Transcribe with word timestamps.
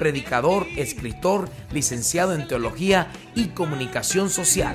predicador, 0.00 0.66
escritor, 0.76 1.50
licenciado 1.70 2.32
en 2.32 2.48
teología 2.48 3.08
y 3.34 3.48
comunicación 3.48 4.30
social. 4.30 4.74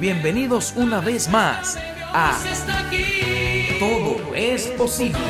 Bienvenidos 0.00 0.74
una 0.76 1.00
vez 1.00 1.30
más 1.30 1.78
a 2.12 2.36
Todo 3.78 4.34
es 4.34 4.66
posible. 4.76 5.20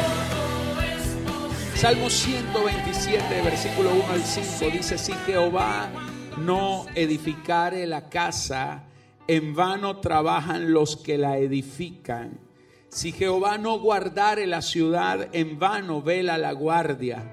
Salmo 1.75 2.09
127, 2.09 3.43
versículo 3.43 3.93
1 3.93 4.05
al 4.11 4.23
5 4.23 4.71
dice, 4.73 4.97
si 4.97 5.13
Jehová 5.27 5.91
no 6.39 6.87
edificare 6.95 7.87
la 7.87 8.09
casa, 8.09 8.85
en 9.29 9.55
vano 9.55 9.99
trabajan 9.99 10.73
los 10.73 10.97
que 10.97 11.19
la 11.19 11.37
edifican. 11.37 12.41
Si 12.89 13.13
Jehová 13.13 13.59
no 13.59 13.79
guardare 13.79 14.47
la 14.47 14.63
ciudad, 14.63 15.29
en 15.33 15.59
vano 15.59 16.01
vela 16.01 16.39
la 16.39 16.53
guardia. 16.53 17.32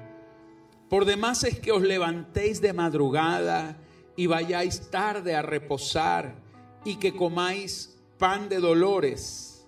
Por 0.89 1.05
demás 1.05 1.43
es 1.43 1.59
que 1.59 1.71
os 1.71 1.83
levantéis 1.83 2.61
de 2.61 2.73
madrugada 2.73 3.77
y 4.15 4.25
vayáis 4.25 4.89
tarde 4.89 5.35
a 5.35 5.43
reposar 5.43 6.35
y 6.83 6.95
que 6.95 7.15
comáis 7.15 7.95
pan 8.17 8.49
de 8.49 8.59
dolores, 8.59 9.67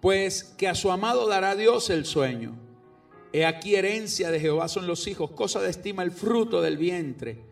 pues 0.00 0.44
que 0.44 0.68
a 0.68 0.74
su 0.74 0.90
amado 0.90 1.26
dará 1.26 1.56
Dios 1.56 1.90
el 1.90 2.06
sueño. 2.06 2.54
He 3.32 3.44
aquí 3.44 3.74
herencia 3.74 4.30
de 4.30 4.38
Jehová 4.38 4.68
son 4.68 4.86
los 4.86 5.06
hijos, 5.06 5.32
cosa 5.32 5.60
de 5.60 5.70
estima 5.70 6.02
el 6.02 6.12
fruto 6.12 6.62
del 6.62 6.76
vientre. 6.76 7.44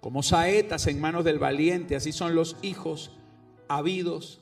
Como 0.00 0.22
saetas 0.22 0.86
en 0.86 1.00
manos 1.00 1.24
del 1.24 1.38
valiente, 1.38 1.96
así 1.96 2.12
son 2.12 2.34
los 2.34 2.56
hijos 2.62 3.10
habidos 3.68 4.40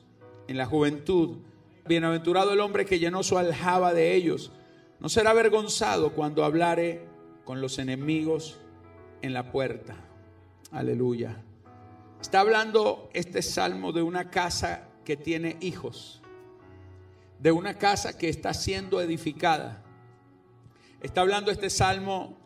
en 0.49 0.59
la 0.59 0.67
juventud. 0.67 1.39
Bienaventurado 1.87 2.53
el 2.53 2.61
hombre 2.61 2.85
que 2.85 2.99
llenó 2.99 3.23
su 3.23 3.39
aljaba 3.39 3.95
de 3.95 4.15
ellos. 4.15 4.53
No 5.01 5.09
será 5.09 5.31
avergonzado 5.31 6.13
cuando 6.13 6.45
hablare 6.45 7.16
con 7.47 7.63
los 7.63 7.79
enemigos 7.79 8.59
en 9.23 9.33
la 9.33 9.51
puerta. 9.51 9.95
Aleluya. 10.73 11.41
Está 12.21 12.41
hablando 12.41 13.09
este 13.15 13.41
salmo 13.41 13.93
de 13.93 14.03
una 14.03 14.31
casa 14.31 14.89
que 15.05 15.17
tiene 15.17 15.57
hijos, 15.61 16.21
de 17.39 17.53
una 17.53 17.79
casa 17.79 18.19
que 18.19 18.29
está 18.29 18.53
siendo 18.53 19.01
edificada. 19.01 19.85
Está 21.01 21.21
hablando 21.21 21.53
este 21.53 21.71
salmo 21.71 22.37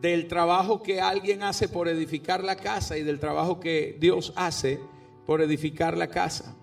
del 0.00 0.26
trabajo 0.26 0.82
que 0.82 1.00
alguien 1.00 1.44
hace 1.44 1.68
por 1.68 1.86
edificar 1.86 2.42
la 2.42 2.56
casa 2.56 2.98
y 2.98 3.04
del 3.04 3.20
trabajo 3.20 3.60
que 3.60 3.96
Dios 4.00 4.32
hace 4.34 4.80
por 5.26 5.42
edificar 5.42 5.96
la 5.96 6.08
casa. 6.08 6.56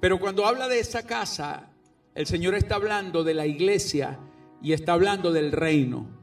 Pero 0.00 0.18
cuando 0.18 0.46
habla 0.46 0.66
de 0.66 0.80
esa 0.80 1.04
casa, 1.04 1.68
el 2.14 2.26
Señor 2.26 2.54
está 2.54 2.76
hablando 2.76 3.22
de 3.22 3.34
la 3.34 3.46
iglesia 3.46 4.18
y 4.62 4.72
está 4.72 4.94
hablando 4.94 5.30
del 5.30 5.52
reino. 5.52 6.17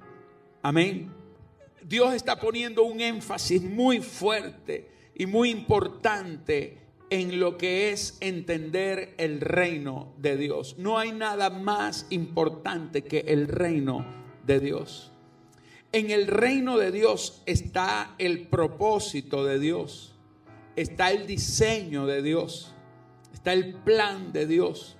Amén. 0.66 1.12
Dios 1.84 2.16
está 2.16 2.40
poniendo 2.40 2.84
un 2.84 3.00
énfasis 3.00 3.62
muy 3.62 4.00
fuerte 4.02 4.90
y 5.14 5.28
muy 5.28 5.52
importante 5.52 6.80
en 7.12 7.40
lo 7.40 7.56
que 7.56 7.92
es 7.92 8.18
entender 8.20 9.14
el 9.20 9.42
reino 9.42 10.14
de 10.18 10.38
Dios. 10.38 10.76
No 10.80 10.98
hay 10.98 11.12
nada 11.12 11.52
más 11.52 12.08
importante 12.10 13.04
que 13.04 13.20
el 13.28 13.48
reino 13.48 14.04
de 14.48 14.60
Dios. 14.60 15.12
En 15.92 16.10
el 16.10 16.26
reino 16.26 16.80
de 16.80 16.92
Dios 16.92 17.44
está 17.46 18.16
el 18.18 18.48
propósito 18.48 19.46
de 19.46 19.60
Dios, 19.60 20.16
está 20.76 21.12
el 21.12 21.28
diseño 21.28 22.08
de 22.08 22.24
Dios 22.24 22.76
está 23.46 23.54
el 23.54 23.76
plan 23.76 24.32
de 24.34 24.48
Dios. 24.48 24.96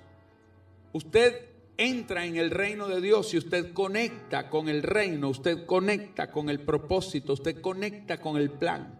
Usted 0.92 1.48
entra 1.78 2.24
en 2.24 2.36
el 2.36 2.50
reino 2.50 2.88
de 2.88 3.00
Dios 3.00 3.34
y 3.34 3.38
usted 3.38 3.72
conecta 3.72 4.48
con 4.48 4.68
el 4.68 4.82
reino, 4.82 5.28
usted 5.28 5.66
conecta 5.66 6.30
con 6.30 6.48
el 6.48 6.60
propósito, 6.60 7.34
usted 7.34 7.60
conecta 7.60 8.20
con 8.20 8.36
el 8.36 8.50
plan. 8.50 8.98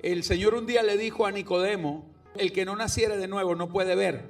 El 0.00 0.22
Señor 0.22 0.54
un 0.54 0.66
día 0.66 0.82
le 0.82 0.96
dijo 0.96 1.26
a 1.26 1.32
Nicodemo, 1.32 2.06
el 2.36 2.52
que 2.52 2.64
no 2.64 2.76
naciere 2.76 3.16
de 3.16 3.26
nuevo 3.26 3.54
no 3.54 3.68
puede 3.70 3.94
ver 3.94 4.28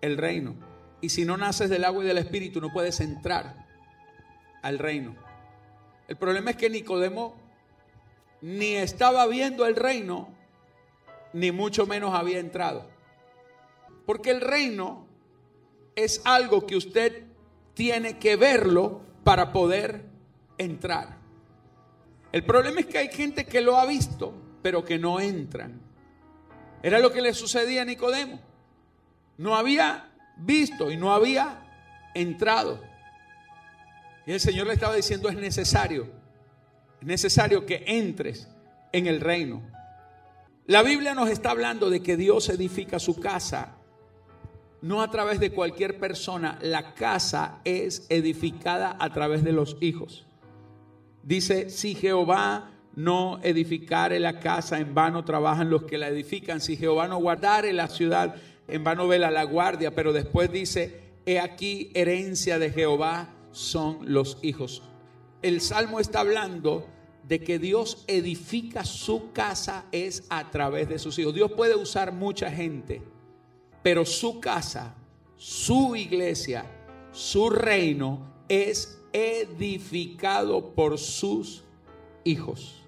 el 0.00 0.16
reino. 0.16 0.54
Y 1.00 1.10
si 1.10 1.24
no 1.24 1.36
naces 1.36 1.68
del 1.68 1.84
agua 1.84 2.04
y 2.04 2.06
del 2.06 2.18
espíritu 2.18 2.60
no 2.60 2.72
puedes 2.72 3.00
entrar 3.00 3.66
al 4.62 4.78
reino. 4.78 5.16
El 6.06 6.16
problema 6.16 6.50
es 6.50 6.56
que 6.56 6.70
Nicodemo 6.70 7.36
ni 8.40 8.74
estaba 8.74 9.26
viendo 9.26 9.66
el 9.66 9.76
reino, 9.76 10.28
ni 11.32 11.50
mucho 11.52 11.86
menos 11.86 12.14
había 12.14 12.38
entrado. 12.38 12.88
Porque 14.06 14.30
el 14.30 14.40
reino 14.40 15.07
es 16.04 16.20
algo 16.24 16.66
que 16.66 16.76
usted 16.76 17.24
tiene 17.74 18.18
que 18.18 18.36
verlo 18.36 19.00
para 19.24 19.52
poder 19.52 20.04
entrar. 20.56 21.18
El 22.30 22.44
problema 22.44 22.80
es 22.80 22.86
que 22.86 22.98
hay 22.98 23.08
gente 23.08 23.44
que 23.44 23.60
lo 23.60 23.76
ha 23.76 23.86
visto, 23.86 24.32
pero 24.62 24.84
que 24.84 24.98
no 24.98 25.18
entran. 25.18 25.80
Era 26.82 27.00
lo 27.00 27.12
que 27.12 27.22
le 27.22 27.34
sucedía 27.34 27.82
a 27.82 27.84
Nicodemo. 27.84 28.40
No 29.38 29.56
había 29.56 30.10
visto 30.36 30.90
y 30.90 30.96
no 30.96 31.12
había 31.12 31.64
entrado. 32.14 32.80
Y 34.26 34.32
el 34.32 34.40
Señor 34.40 34.66
le 34.66 34.74
estaba 34.74 34.94
diciendo, 34.94 35.28
es 35.28 35.36
necesario, 35.36 36.08
es 37.00 37.06
necesario 37.06 37.66
que 37.66 37.82
entres 37.86 38.46
en 38.92 39.06
el 39.06 39.20
reino. 39.20 39.62
La 40.66 40.82
Biblia 40.82 41.14
nos 41.14 41.30
está 41.30 41.50
hablando 41.50 41.90
de 41.90 42.02
que 42.02 42.16
Dios 42.16 42.48
edifica 42.50 42.98
su 42.98 43.18
casa 43.18 43.77
no 44.80 45.02
a 45.02 45.10
través 45.10 45.40
de 45.40 45.50
cualquier 45.50 45.98
persona. 45.98 46.58
La 46.62 46.94
casa 46.94 47.60
es 47.64 48.06
edificada 48.08 48.96
a 48.98 49.12
través 49.12 49.42
de 49.42 49.52
los 49.52 49.76
hijos. 49.80 50.26
Dice, 51.22 51.70
si 51.70 51.94
Jehová 51.94 52.70
no 52.94 53.38
edificare 53.42 54.18
la 54.18 54.40
casa, 54.40 54.78
en 54.78 54.94
vano 54.94 55.24
trabajan 55.24 55.70
los 55.70 55.84
que 55.84 55.98
la 55.98 56.08
edifican. 56.08 56.60
Si 56.60 56.76
Jehová 56.76 57.08
no 57.08 57.18
guardare 57.18 57.72
la 57.72 57.88
ciudad, 57.88 58.36
en 58.66 58.84
vano 58.84 59.08
vela 59.08 59.30
la 59.30 59.44
guardia. 59.44 59.94
Pero 59.94 60.12
después 60.12 60.50
dice, 60.50 61.00
he 61.26 61.38
aquí 61.38 61.90
herencia 61.94 62.58
de 62.58 62.70
Jehová 62.70 63.34
son 63.52 64.12
los 64.12 64.38
hijos. 64.42 64.82
El 65.42 65.60
Salmo 65.60 66.00
está 66.00 66.20
hablando 66.20 66.86
de 67.24 67.40
que 67.40 67.58
Dios 67.58 68.04
edifica 68.06 68.84
su 68.84 69.32
casa 69.32 69.84
es 69.92 70.24
a 70.30 70.50
través 70.50 70.88
de 70.88 70.98
sus 70.98 71.18
hijos. 71.18 71.34
Dios 71.34 71.52
puede 71.52 71.76
usar 71.76 72.12
mucha 72.12 72.50
gente 72.50 73.02
pero 73.88 74.04
su 74.04 74.38
casa, 74.38 74.94
su 75.38 75.96
iglesia, 75.96 76.66
su 77.10 77.48
reino 77.48 78.42
es 78.46 79.00
edificado 79.14 80.74
por 80.74 80.98
sus 80.98 81.64
hijos. 82.22 82.84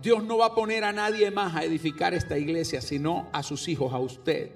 Dios 0.00 0.22
no 0.22 0.38
va 0.38 0.46
a 0.46 0.54
poner 0.54 0.84
a 0.84 0.92
nadie 0.92 1.32
más 1.32 1.56
a 1.56 1.64
edificar 1.64 2.14
esta 2.14 2.38
iglesia, 2.38 2.80
sino 2.80 3.28
a 3.32 3.42
sus 3.42 3.66
hijos, 3.66 3.92
a 3.92 3.98
usted. 3.98 4.52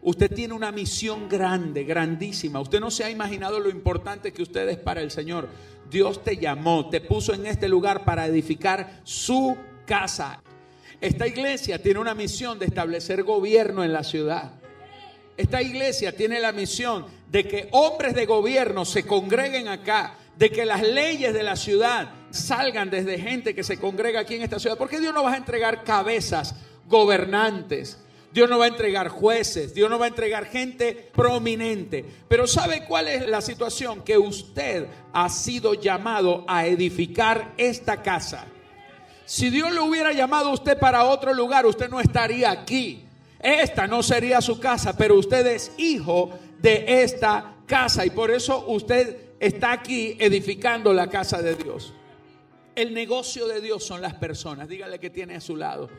Usted 0.00 0.34
tiene 0.34 0.52
una 0.52 0.72
misión 0.72 1.28
grande, 1.28 1.84
grandísima. 1.84 2.58
Usted 2.58 2.80
no 2.80 2.90
se 2.90 3.04
ha 3.04 3.10
imaginado 3.10 3.60
lo 3.60 3.70
importante 3.70 4.32
que 4.32 4.42
usted 4.42 4.68
es 4.68 4.78
para 4.78 5.00
el 5.00 5.12
Señor. 5.12 5.48
Dios 5.88 6.24
te 6.24 6.38
llamó, 6.38 6.88
te 6.90 7.00
puso 7.00 7.34
en 7.34 7.46
este 7.46 7.68
lugar 7.68 8.04
para 8.04 8.26
edificar 8.26 9.00
su 9.04 9.56
casa. 9.86 10.42
Esta 11.00 11.28
iglesia 11.28 11.80
tiene 11.80 12.00
una 12.00 12.16
misión 12.16 12.58
de 12.58 12.66
establecer 12.66 13.22
gobierno 13.22 13.84
en 13.84 13.92
la 13.92 14.02
ciudad. 14.02 14.61
Esta 15.36 15.62
iglesia 15.62 16.14
tiene 16.14 16.40
la 16.40 16.52
misión 16.52 17.06
de 17.30 17.46
que 17.48 17.68
hombres 17.72 18.14
de 18.14 18.26
gobierno 18.26 18.84
se 18.84 19.06
congreguen 19.06 19.68
acá, 19.68 20.16
de 20.36 20.50
que 20.50 20.66
las 20.66 20.82
leyes 20.82 21.32
de 21.32 21.42
la 21.42 21.56
ciudad 21.56 22.10
salgan 22.30 22.90
desde 22.90 23.18
gente 23.18 23.54
que 23.54 23.64
se 23.64 23.78
congrega 23.78 24.20
aquí 24.20 24.34
en 24.34 24.42
esta 24.42 24.58
ciudad. 24.58 24.76
Porque 24.76 25.00
Dios 25.00 25.14
no 25.14 25.24
va 25.24 25.32
a 25.32 25.36
entregar 25.36 25.84
cabezas, 25.84 26.54
gobernantes. 26.86 27.98
Dios 28.32 28.48
no 28.48 28.58
va 28.58 28.64
a 28.64 28.68
entregar 28.68 29.08
jueces, 29.08 29.74
Dios 29.74 29.90
no 29.90 29.98
va 29.98 30.06
a 30.06 30.08
entregar 30.08 30.46
gente 30.46 31.10
prominente. 31.14 32.04
Pero 32.28 32.46
¿sabe 32.46 32.84
cuál 32.86 33.08
es 33.08 33.28
la 33.28 33.42
situación? 33.42 34.02
Que 34.02 34.16
usted 34.16 34.86
ha 35.12 35.28
sido 35.28 35.74
llamado 35.74 36.44
a 36.48 36.66
edificar 36.66 37.52
esta 37.58 38.00
casa. 38.00 38.46
Si 39.26 39.50
Dios 39.50 39.72
lo 39.72 39.84
hubiera 39.84 40.12
llamado 40.12 40.48
a 40.48 40.54
usted 40.54 40.78
para 40.78 41.04
otro 41.04 41.34
lugar, 41.34 41.66
usted 41.66 41.90
no 41.90 42.00
estaría 42.00 42.50
aquí. 42.50 43.04
Esta 43.42 43.88
no 43.88 44.02
sería 44.02 44.40
su 44.40 44.60
casa, 44.60 44.96
pero 44.96 45.16
usted 45.18 45.44
es 45.48 45.72
hijo 45.76 46.30
de 46.60 47.02
esta 47.02 47.56
casa 47.66 48.06
y 48.06 48.10
por 48.10 48.30
eso 48.30 48.66
usted 48.68 49.32
está 49.40 49.72
aquí 49.72 50.16
edificando 50.20 50.92
la 50.92 51.08
casa 51.08 51.42
de 51.42 51.56
Dios. 51.56 51.92
El 52.76 52.94
negocio 52.94 53.48
de 53.48 53.60
Dios 53.60 53.84
son 53.84 54.00
las 54.00 54.14
personas. 54.14 54.68
Dígale 54.68 55.00
que 55.00 55.10
tiene 55.10 55.34
a 55.34 55.40
su 55.40 55.56
lado. 55.56 55.90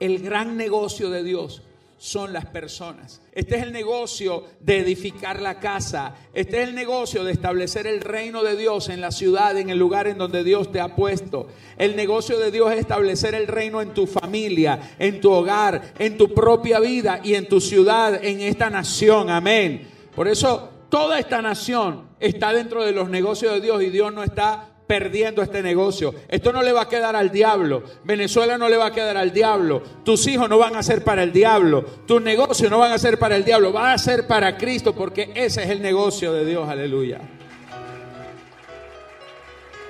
El 0.00 0.18
gran 0.18 0.56
negocio 0.56 1.10
de 1.10 1.22
Dios 1.22 1.62
son 2.00 2.32
las 2.32 2.46
personas. 2.46 3.20
Este 3.30 3.56
es 3.56 3.62
el 3.62 3.72
negocio 3.72 4.44
de 4.58 4.78
edificar 4.78 5.38
la 5.38 5.60
casa. 5.60 6.14
Este 6.32 6.62
es 6.62 6.68
el 6.70 6.74
negocio 6.74 7.24
de 7.24 7.32
establecer 7.32 7.86
el 7.86 8.00
reino 8.00 8.42
de 8.42 8.56
Dios 8.56 8.88
en 8.88 9.02
la 9.02 9.10
ciudad, 9.10 9.58
en 9.58 9.68
el 9.68 9.78
lugar 9.78 10.06
en 10.06 10.16
donde 10.16 10.42
Dios 10.42 10.72
te 10.72 10.80
ha 10.80 10.96
puesto. 10.96 11.48
El 11.76 11.96
negocio 11.96 12.38
de 12.38 12.50
Dios 12.50 12.72
es 12.72 12.78
establecer 12.78 13.34
el 13.34 13.46
reino 13.46 13.82
en 13.82 13.92
tu 13.92 14.06
familia, 14.06 14.94
en 14.98 15.20
tu 15.20 15.30
hogar, 15.30 15.92
en 15.98 16.16
tu 16.16 16.32
propia 16.32 16.80
vida 16.80 17.20
y 17.22 17.34
en 17.34 17.46
tu 17.46 17.60
ciudad, 17.60 18.24
en 18.24 18.40
esta 18.40 18.70
nación. 18.70 19.28
Amén. 19.28 19.86
Por 20.16 20.26
eso 20.26 20.70
toda 20.88 21.18
esta 21.18 21.42
nación 21.42 22.08
está 22.18 22.54
dentro 22.54 22.82
de 22.82 22.92
los 22.92 23.10
negocios 23.10 23.52
de 23.52 23.60
Dios 23.60 23.82
y 23.82 23.90
Dios 23.90 24.10
no 24.10 24.22
está 24.22 24.69
perdiendo 24.90 25.40
este 25.40 25.62
negocio. 25.62 26.12
Esto 26.26 26.52
no 26.52 26.64
le 26.64 26.72
va 26.72 26.82
a 26.82 26.88
quedar 26.88 27.14
al 27.14 27.30
diablo. 27.30 27.84
Venezuela 28.02 28.58
no 28.58 28.68
le 28.68 28.76
va 28.76 28.86
a 28.86 28.92
quedar 28.92 29.16
al 29.16 29.32
diablo. 29.32 29.80
Tus 30.04 30.26
hijos 30.26 30.50
no 30.50 30.58
van 30.58 30.74
a 30.74 30.82
ser 30.82 31.04
para 31.04 31.22
el 31.22 31.32
diablo. 31.32 31.84
Tus 32.08 32.20
negocios 32.20 32.68
no 32.72 32.80
van 32.80 32.90
a 32.90 32.98
ser 32.98 33.16
para 33.16 33.36
el 33.36 33.44
diablo. 33.44 33.72
Va 33.72 33.92
a 33.92 33.98
ser 33.98 34.26
para 34.26 34.58
Cristo 34.58 34.92
porque 34.92 35.30
ese 35.36 35.62
es 35.62 35.70
el 35.70 35.80
negocio 35.80 36.32
de 36.32 36.44
Dios. 36.44 36.68
Aleluya. 36.68 37.20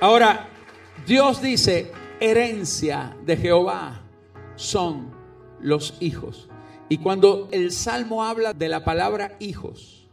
Ahora, 0.03 0.49
Dios 1.07 1.41
dice, 1.41 1.93
herencia 2.21 3.17
de 3.25 3.39
Jehová 3.39 4.03
son 4.57 5.15
los 5.63 5.95
hijos. 6.01 6.51
Y 6.91 6.99
cuando 6.99 7.49
el 7.53 7.73
Salmo 7.73 8.23
habla 8.23 8.53
de 8.53 8.69
la 8.69 8.85
palabra 8.85 9.35
hijos, 9.39 10.07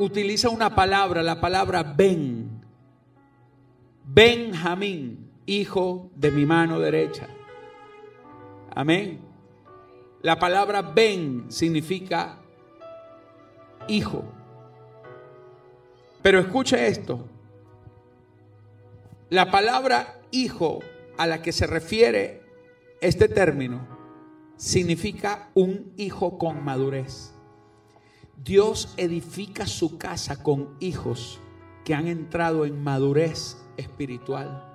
utiliza 0.00 0.48
una 0.48 0.74
palabra, 0.74 1.22
la 1.22 1.40
palabra 1.40 1.84
ven 1.84 2.61
Benjamín, 4.14 5.30
hijo 5.46 6.10
de 6.16 6.30
mi 6.30 6.44
mano 6.44 6.78
derecha. 6.78 7.28
Amén. 8.74 9.20
La 10.20 10.38
palabra 10.38 10.82
Ben 10.82 11.46
significa 11.48 12.38
hijo. 13.88 14.22
Pero 16.20 16.40
escuche 16.40 16.88
esto. 16.88 17.26
La 19.30 19.50
palabra 19.50 20.20
hijo 20.30 20.80
a 21.16 21.26
la 21.26 21.40
que 21.40 21.52
se 21.52 21.66
refiere 21.66 22.42
este 23.00 23.28
término 23.28 23.88
significa 24.58 25.48
un 25.54 25.94
hijo 25.96 26.36
con 26.36 26.62
madurez. 26.62 27.32
Dios 28.36 28.92
edifica 28.98 29.66
su 29.66 29.96
casa 29.96 30.42
con 30.42 30.76
hijos 30.80 31.41
que 31.84 31.94
han 31.94 32.06
entrado 32.06 32.64
en 32.64 32.82
madurez 32.82 33.56
espiritual. 33.76 34.68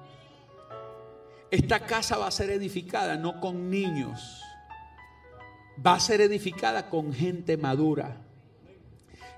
Esta 1.49 1.85
casa 1.85 2.17
va 2.17 2.27
a 2.27 2.31
ser 2.31 2.49
edificada 2.49 3.15
no 3.15 3.39
con 3.39 3.69
niños, 3.69 4.41
va 5.85 5.93
a 5.93 5.99
ser 5.99 6.21
edificada 6.21 6.89
con 6.89 7.13
gente 7.13 7.55
madura. 7.57 8.21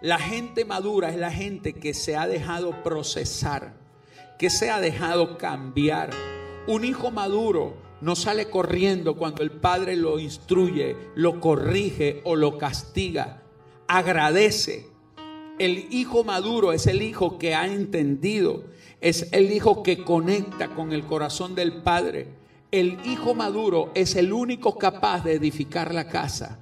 La 0.01 0.17
gente 0.17 0.65
madura 0.65 1.09
es 1.09 1.17
la 1.17 1.31
gente 1.31 1.73
que 1.73 1.93
se 1.93 2.15
ha 2.15 2.25
dejado 2.25 2.83
procesar, 2.83 3.73
que 4.37 4.49
se 4.49 4.71
ha 4.71 4.79
dejado 4.79 5.37
cambiar. 5.37 6.09
Un 6.67 6.85
hijo 6.85 7.11
maduro 7.11 7.75
no 8.01 8.15
sale 8.15 8.49
corriendo 8.49 9.17
cuando 9.17 9.43
el 9.43 9.51
padre 9.51 9.95
lo 9.95 10.19
instruye, 10.19 10.95
lo 11.15 11.39
corrige 11.39 12.21
o 12.23 12.35
lo 12.35 12.57
castiga. 12.57 13.43
Agradece. 13.87 14.87
El 15.59 15.93
hijo 15.93 16.23
maduro 16.23 16.73
es 16.73 16.87
el 16.87 17.01
hijo 17.01 17.37
que 17.37 17.53
ha 17.53 17.67
entendido 17.67 18.63
es 19.01 19.29
el 19.31 19.51
hijo 19.51 19.81
que 19.81 20.03
conecta 20.03 20.69
con 20.69 20.91
el 20.91 21.05
corazón 21.05 21.55
del 21.55 21.81
Padre. 21.81 22.27
El 22.71 22.97
hijo 23.05 23.33
maduro 23.33 23.91
es 23.95 24.15
el 24.15 24.33
único 24.33 24.77
capaz 24.77 25.23
de 25.23 25.33
edificar 25.33 25.93
la 25.93 26.07
casa. 26.07 26.59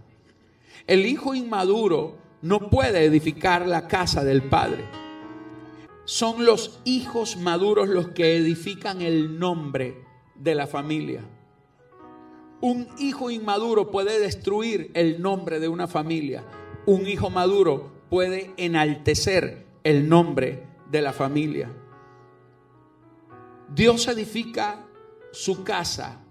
El 0.86 1.06
hijo 1.06 1.36
inmaduro 1.36 2.18
no 2.42 2.70
puede 2.70 3.04
edificar 3.04 3.68
la 3.68 3.88
casa 3.88 4.24
del 4.24 4.44
Padre. 4.44 4.86
Son 6.06 6.46
los 6.46 6.80
hijos 6.86 7.36
maduros 7.38 7.90
los 7.90 8.10
que 8.10 8.38
edifican 8.38 9.02
el 9.02 9.40
nombre 9.40 10.06
de 10.36 10.56
la 10.56 10.68
familia. 10.68 11.26
Un 12.62 12.88
hijo 13.00 13.30
inmaduro 13.30 13.92
puede 13.92 14.20
destruir 14.20 14.92
el 14.94 15.22
nombre 15.22 15.60
de 15.60 15.68
una 15.68 15.88
familia. 15.88 16.46
Un 16.86 17.08
hijo 17.08 17.30
maduro 17.30 17.97
puede 18.10 18.54
enaltecer 18.58 19.66
el 19.84 20.10
nombre 20.10 20.68
de 20.90 21.02
la 21.02 21.14
familia. 21.14 21.72
Dios 23.74 24.08
edifica 24.08 24.86
su 25.32 25.64
casa 25.64 26.22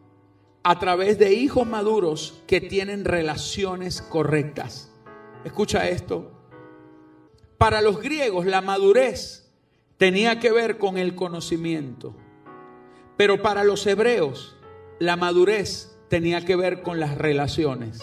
a 0.62 0.78
través 0.78 1.18
de 1.18 1.34
hijos 1.34 1.66
maduros 1.66 2.42
que 2.46 2.60
tienen 2.60 3.04
relaciones 3.04 4.02
correctas. 4.02 4.90
Escucha 5.44 5.88
esto. 5.88 6.32
Para 7.58 7.82
los 7.82 8.00
griegos 8.00 8.46
la 8.46 8.62
madurez 8.62 9.50
tenía 9.96 10.40
que 10.40 10.50
ver 10.50 10.78
con 10.78 10.98
el 10.98 11.14
conocimiento, 11.14 12.14
pero 13.16 13.40
para 13.42 13.64
los 13.64 13.86
hebreos 13.86 14.56
la 14.98 15.16
madurez 15.16 15.96
tenía 16.08 16.44
que 16.44 16.56
ver 16.56 16.82
con 16.82 17.00
las 17.00 17.16
relaciones. 17.16 18.00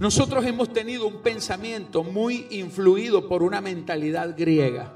Nosotros 0.00 0.46
hemos 0.46 0.72
tenido 0.72 1.06
un 1.06 1.20
pensamiento 1.20 2.02
muy 2.02 2.46
influido 2.52 3.28
por 3.28 3.42
una 3.42 3.60
mentalidad 3.60 4.34
griega. 4.34 4.94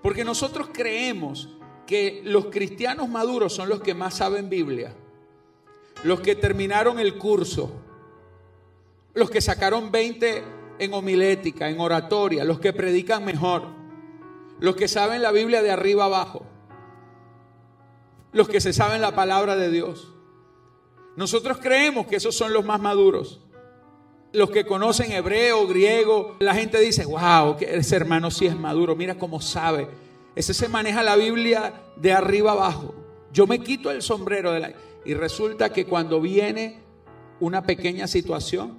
Porque 0.00 0.24
nosotros 0.24 0.68
creemos 0.72 1.48
que 1.84 2.22
los 2.24 2.46
cristianos 2.46 3.08
maduros 3.08 3.52
son 3.52 3.68
los 3.68 3.80
que 3.80 3.92
más 3.92 4.14
saben 4.14 4.48
Biblia, 4.48 4.94
los 6.04 6.20
que 6.20 6.36
terminaron 6.36 7.00
el 7.00 7.18
curso, 7.18 7.72
los 9.12 9.28
que 9.28 9.40
sacaron 9.40 9.90
20 9.90 10.44
en 10.78 10.94
homilética, 10.94 11.68
en 11.68 11.80
oratoria, 11.80 12.44
los 12.44 12.60
que 12.60 12.72
predican 12.72 13.24
mejor, 13.24 13.64
los 14.60 14.76
que 14.76 14.86
saben 14.86 15.20
la 15.20 15.32
Biblia 15.32 15.62
de 15.64 15.72
arriba 15.72 16.04
abajo, 16.04 16.46
los 18.30 18.48
que 18.48 18.60
se 18.60 18.72
saben 18.72 19.00
la 19.00 19.16
palabra 19.16 19.56
de 19.56 19.72
Dios. 19.72 20.14
Nosotros 21.16 21.58
creemos 21.58 22.06
que 22.06 22.16
esos 22.16 22.36
son 22.36 22.52
los 22.52 22.64
más 22.64 22.80
maduros. 22.80 23.43
Los 24.34 24.50
que 24.50 24.66
conocen 24.66 25.12
hebreo, 25.12 25.64
griego, 25.68 26.34
la 26.40 26.56
gente 26.56 26.80
dice, 26.80 27.04
wow, 27.04 27.56
ese 27.60 27.94
hermano 27.94 28.32
sí 28.32 28.46
es 28.46 28.58
maduro, 28.58 28.96
mira 28.96 29.16
cómo 29.16 29.40
sabe. 29.40 29.86
Ese 30.34 30.52
se 30.52 30.68
maneja 30.68 31.04
la 31.04 31.14
Biblia 31.14 31.72
de 31.94 32.12
arriba 32.12 32.50
abajo. 32.50 32.96
Yo 33.32 33.46
me 33.46 33.60
quito 33.60 33.92
el 33.92 34.02
sombrero 34.02 34.50
de 34.50 34.58
la... 34.58 34.72
Y 35.04 35.14
resulta 35.14 35.72
que 35.72 35.86
cuando 35.86 36.20
viene 36.20 36.80
una 37.38 37.62
pequeña 37.62 38.08
situación, 38.08 38.78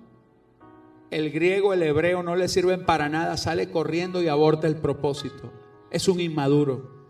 el 1.09 1.31
griego, 1.31 1.73
el 1.73 1.83
hebreo 1.83 2.21
no 2.21 2.35
le 2.35 2.49
sirven 2.49 2.85
para 2.85 3.07
nada, 3.07 3.37
sale 3.37 3.69
corriendo 3.69 4.21
y 4.21 4.27
aborta 4.27 4.67
el 4.67 4.75
propósito. 4.75 5.53
Es 5.89 6.09
un 6.09 6.19
inmaduro. 6.19 7.05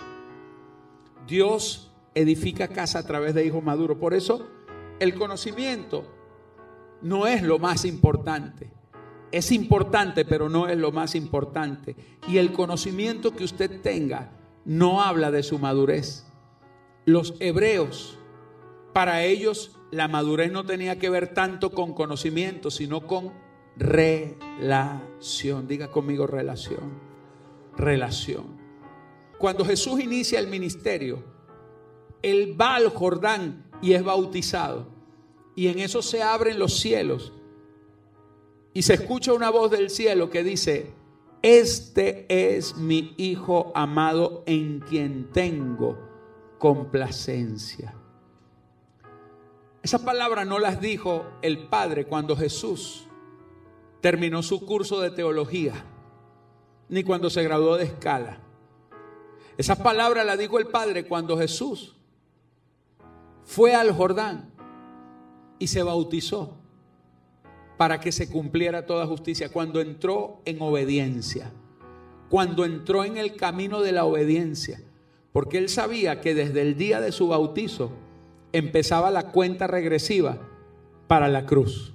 Dios 1.28 1.92
edifica 2.14 2.68
casa 2.68 3.00
a 3.00 3.08
través 3.08 3.34
de 3.34 3.44
hijos 3.44 3.64
maduros. 3.64 3.98
Por 3.98 4.14
eso 4.14 4.46
el 5.00 5.16
conocimiento 5.16 6.15
no 7.02 7.28
es 7.28 7.42
lo 7.42 7.60
más 7.60 7.86
importante. 7.86 8.72
Es 9.32 9.52
importante, 9.52 10.26
pero 10.26 10.50
no 10.50 10.68
es 10.68 10.78
lo 10.78 10.92
más 10.92 11.16
importante. 11.16 11.96
Y 12.28 12.38
el 12.38 12.52
conocimiento 12.52 13.32
que 13.36 13.44
usted 13.44 13.82
tenga 13.82 14.32
no 14.64 15.02
habla 15.02 15.32
de 15.32 15.44
su 15.44 15.60
madurez. 15.60 16.26
Los 17.06 17.36
hebreos, 17.40 18.18
para 18.94 19.24
ellos 19.24 19.78
la 19.92 20.08
madurez 20.08 20.52
no 20.52 20.66
tenía 20.66 20.98
que 20.98 21.10
ver 21.10 21.34
tanto 21.34 21.72
con 21.72 21.94
conocimiento, 21.94 22.72
sino 22.72 23.06
con 23.08 23.34
relación. 23.78 25.68
Diga 25.68 25.92
conmigo 25.92 26.28
relación. 26.28 27.00
Relación. 27.78 28.46
Cuando 29.38 29.66
Jesús 29.66 30.00
inicia 30.00 30.40
el 30.40 30.48
ministerio, 30.48 31.24
él 32.22 32.60
va 32.60 32.76
al 32.76 32.90
Jordán 32.90 33.66
y 33.82 33.94
es 33.94 34.04
bautizado 34.04 34.95
y 35.56 35.68
en 35.68 35.80
eso 35.80 36.02
se 36.02 36.22
abren 36.22 36.60
los 36.60 36.80
cielos 36.80 37.32
y 38.74 38.82
se 38.82 38.96
escucha 38.96 39.32
una 39.32 39.50
voz 39.50 39.72
del 39.72 39.90
cielo 39.90 40.30
que 40.30 40.44
dice, 40.44 40.94
este 41.42 42.26
es 42.28 42.76
mi 42.76 43.14
Hijo 43.18 43.72
amado 43.74 44.44
en 44.46 44.82
quien 44.82 45.32
tengo 45.32 45.98
complacencia. 46.60 47.96
Esas 49.82 50.02
palabras 50.02 50.46
no 50.46 50.60
las 50.60 50.82
dijo 50.82 51.26
el 51.42 51.68
Padre 51.68 52.06
cuando 52.06 52.36
Jesús 52.36 53.08
terminó 54.02 54.44
su 54.44 54.66
curso 54.66 55.00
de 55.00 55.12
teología, 55.12 55.86
ni 56.90 57.04
cuando 57.04 57.30
se 57.30 57.44
graduó 57.44 57.78
de 57.78 57.86
escala. 57.86 58.40
Esas 59.58 59.78
palabras 59.78 60.26
las 60.26 60.38
dijo 60.38 60.60
el 60.60 60.68
Padre 60.68 61.08
cuando 61.08 61.38
Jesús 61.38 61.96
fue 63.46 63.74
al 63.74 63.94
Jordán 63.94 64.55
y 65.60 65.68
se 65.68 65.84
bautizó 65.84 66.58
para 67.78 68.00
que 68.00 68.12
se 68.12 68.30
cumpliera 68.30 68.86
toda 68.86 69.06
justicia, 69.06 69.50
cuando 69.50 69.82
entró 69.82 70.42
en 70.46 70.62
obediencia, 70.62 71.52
cuando 72.30 72.64
entró 72.66 73.04
en 73.04 73.18
el 73.18 73.36
camino 73.36 73.82
de 73.82 73.92
la 73.92 74.06
obediencia, 74.06 74.82
porque 75.34 75.58
él 75.58 75.68
sabía 75.68 76.22
que 76.22 76.34
desde 76.34 76.62
el 76.62 76.78
día 76.78 77.02
de 77.02 77.12
su 77.12 77.28
bautizo 77.28 77.92
empezaba 78.54 79.12
la 79.12 79.32
cuenta 79.32 79.68
regresiva 79.68 80.38
para 81.08 81.28
la 81.28 81.46
cruz. 81.46 81.94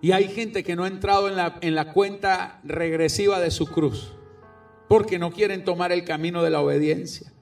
Y 0.00 0.12
hay 0.12 0.28
gente 0.28 0.62
que 0.64 0.76
no 0.76 0.84
ha 0.84 0.88
entrado 0.88 1.28
en 1.28 1.36
la, 1.36 1.58
en 1.60 1.74
la 1.74 1.92
cuenta 1.92 2.60
regresiva 2.64 3.40
de 3.40 3.50
su 3.50 3.66
cruz 3.66 4.12
porque 4.88 5.18
no 5.18 5.32
quieren 5.32 5.64
tomar 5.64 5.92
el 5.92 6.04
camino 6.04 6.42
de 6.42 6.50
la 6.50 6.60
obediencia. 6.60 7.32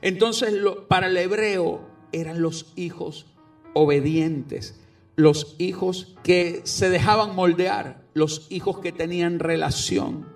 Entonces, 0.00 0.54
para 0.88 1.06
el 1.06 1.16
hebreo 1.16 1.80
eran 2.20 2.42
los 2.42 2.72
hijos 2.76 3.26
obedientes, 3.74 4.80
los 5.16 5.54
hijos 5.58 6.16
que 6.22 6.62
se 6.64 6.88
dejaban 6.90 7.34
moldear, 7.34 8.02
los 8.14 8.46
hijos 8.50 8.78
que 8.80 8.92
tenían 8.92 9.38
relación. 9.38 10.26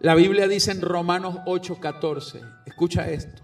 La 0.00 0.14
Biblia 0.14 0.48
dice 0.48 0.72
en 0.72 0.80
Romanos 0.80 1.36
8:14, 1.46 2.40
escucha 2.66 3.10
esto, 3.10 3.42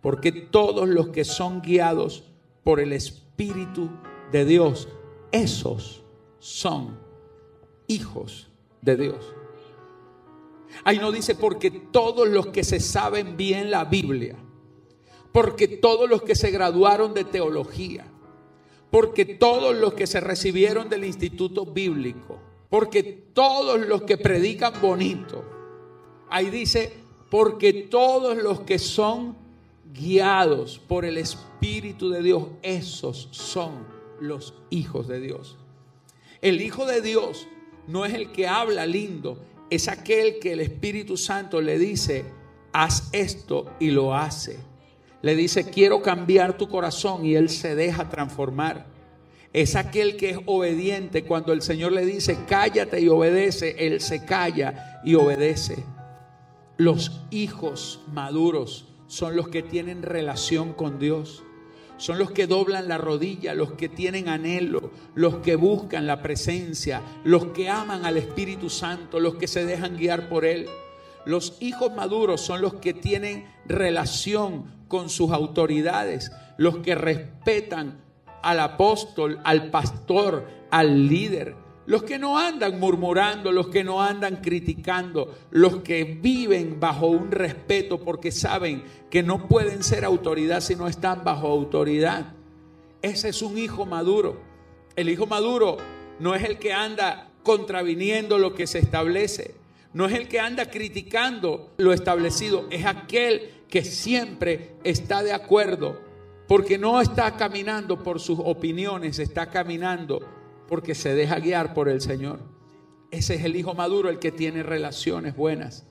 porque 0.00 0.30
todos 0.32 0.88
los 0.88 1.08
que 1.08 1.24
son 1.24 1.60
guiados 1.60 2.24
por 2.62 2.80
el 2.80 2.92
Espíritu 2.92 3.90
de 4.30 4.44
Dios, 4.44 4.88
esos 5.32 6.04
son 6.38 6.98
hijos 7.88 8.48
de 8.82 8.96
Dios. 8.96 9.34
Ahí 10.84 10.98
no 10.98 11.10
dice 11.10 11.34
porque 11.34 11.70
todos 11.70 12.28
los 12.28 12.48
que 12.48 12.62
se 12.62 12.80
saben 12.80 13.36
bien 13.36 13.70
la 13.70 13.84
Biblia, 13.84 14.36
porque 15.36 15.68
todos 15.68 16.08
los 16.08 16.22
que 16.22 16.34
se 16.34 16.50
graduaron 16.50 17.12
de 17.12 17.22
teología, 17.22 18.06
porque 18.90 19.26
todos 19.26 19.76
los 19.76 19.92
que 19.92 20.06
se 20.06 20.18
recibieron 20.18 20.88
del 20.88 21.04
instituto 21.04 21.66
bíblico, 21.66 22.38
porque 22.70 23.02
todos 23.02 23.86
los 23.86 24.00
que 24.04 24.16
predican 24.16 24.80
bonito. 24.80 25.44
Ahí 26.30 26.48
dice, 26.48 26.90
porque 27.30 27.74
todos 27.74 28.38
los 28.38 28.60
que 28.60 28.78
son 28.78 29.36
guiados 29.92 30.78
por 30.78 31.04
el 31.04 31.18
Espíritu 31.18 32.08
de 32.08 32.22
Dios, 32.22 32.44
esos 32.62 33.28
son 33.30 33.86
los 34.18 34.54
hijos 34.70 35.06
de 35.06 35.20
Dios. 35.20 35.58
El 36.40 36.62
Hijo 36.62 36.86
de 36.86 37.02
Dios 37.02 37.46
no 37.86 38.06
es 38.06 38.14
el 38.14 38.32
que 38.32 38.48
habla 38.48 38.86
lindo, 38.86 39.36
es 39.68 39.88
aquel 39.88 40.38
que 40.38 40.54
el 40.54 40.60
Espíritu 40.60 41.18
Santo 41.18 41.60
le 41.60 41.78
dice, 41.78 42.24
haz 42.72 43.10
esto 43.12 43.66
y 43.78 43.90
lo 43.90 44.14
hace. 44.14 44.74
Le 45.26 45.34
dice, 45.34 45.68
quiero 45.68 46.02
cambiar 46.02 46.56
tu 46.56 46.68
corazón 46.68 47.26
y 47.26 47.34
él 47.34 47.48
se 47.48 47.74
deja 47.74 48.08
transformar. 48.08 48.86
Es 49.52 49.74
aquel 49.74 50.16
que 50.16 50.30
es 50.30 50.38
obediente 50.46 51.24
cuando 51.24 51.52
el 51.52 51.62
Señor 51.62 51.90
le 51.90 52.06
dice, 52.06 52.38
cállate 52.46 53.00
y 53.00 53.08
obedece, 53.08 53.74
él 53.76 54.00
se 54.00 54.24
calla 54.24 55.00
y 55.04 55.16
obedece. 55.16 55.82
Los 56.76 57.22
hijos 57.32 58.02
maduros 58.12 58.86
son 59.08 59.34
los 59.34 59.48
que 59.48 59.64
tienen 59.64 60.04
relación 60.04 60.72
con 60.72 61.00
Dios 61.00 61.42
son 61.98 62.18
los 62.18 62.30
que 62.30 62.46
doblan 62.46 62.88
la 62.88 62.98
rodilla, 62.98 63.54
los 63.54 63.72
que 63.72 63.88
tienen 63.88 64.28
anhelo, 64.28 64.90
los 65.14 65.36
que 65.36 65.56
buscan 65.56 66.06
la 66.06 66.22
presencia, 66.22 67.00
los 67.24 67.46
que 67.46 67.70
aman 67.70 68.04
al 68.04 68.18
Espíritu 68.18 68.68
Santo, 68.68 69.18
los 69.18 69.36
que 69.36 69.48
se 69.48 69.64
dejan 69.64 69.96
guiar 69.96 70.28
por 70.28 70.44
Él. 70.44 70.66
Los 71.26 71.56
hijos 71.60 71.92
maduros 71.92 72.40
son 72.40 72.62
los 72.62 72.74
que 72.74 72.94
tienen 72.94 73.46
relación 73.66 74.86
con 74.88 75.10
sus 75.10 75.32
autoridades, 75.32 76.30
los 76.56 76.78
que 76.78 76.94
respetan 76.94 78.00
al 78.42 78.60
apóstol, 78.60 79.40
al 79.42 79.70
pastor, 79.70 80.46
al 80.70 81.08
líder, 81.08 81.56
los 81.86 82.04
que 82.04 82.18
no 82.18 82.38
andan 82.38 82.78
murmurando, 82.78 83.50
los 83.50 83.68
que 83.68 83.82
no 83.82 84.02
andan 84.02 84.36
criticando, 84.36 85.34
los 85.50 85.78
que 85.78 86.04
viven 86.04 86.78
bajo 86.78 87.06
un 87.08 87.32
respeto 87.32 87.98
porque 87.98 88.30
saben 88.30 88.84
que 89.10 89.24
no 89.24 89.48
pueden 89.48 89.82
ser 89.82 90.04
autoridad 90.04 90.60
si 90.60 90.76
no 90.76 90.86
están 90.86 91.24
bajo 91.24 91.48
autoridad. 91.48 92.34
Ese 93.02 93.30
es 93.30 93.42
un 93.42 93.58
hijo 93.58 93.84
maduro. 93.84 94.40
El 94.94 95.08
hijo 95.08 95.26
maduro 95.26 95.76
no 96.18 96.34
es 96.36 96.44
el 96.44 96.58
que 96.58 96.72
anda 96.72 97.30
contraviniendo 97.42 98.38
lo 98.38 98.54
que 98.54 98.66
se 98.66 98.78
establece, 98.78 99.54
no 99.96 100.04
es 100.04 100.12
el 100.12 100.28
que 100.28 100.40
anda 100.40 100.70
criticando 100.70 101.72
lo 101.78 101.90
establecido, 101.94 102.66
es 102.68 102.84
aquel 102.84 103.50
que 103.66 103.82
siempre 103.82 104.74
está 104.84 105.22
de 105.22 105.32
acuerdo, 105.32 105.98
porque 106.46 106.76
no 106.76 107.00
está 107.00 107.34
caminando 107.38 108.02
por 108.02 108.20
sus 108.20 108.38
opiniones, 108.38 109.18
está 109.18 109.46
caminando 109.48 110.20
porque 110.68 110.94
se 110.94 111.14
deja 111.14 111.38
guiar 111.38 111.72
por 111.72 111.88
el 111.88 112.02
Señor. 112.02 112.40
Ese 113.10 113.36
es 113.36 113.44
el 113.44 113.56
hijo 113.56 113.72
maduro, 113.72 114.10
el 114.10 114.18
que 114.18 114.30
tiene 114.30 114.62
relaciones 114.62 115.34
buenas, 115.34 115.86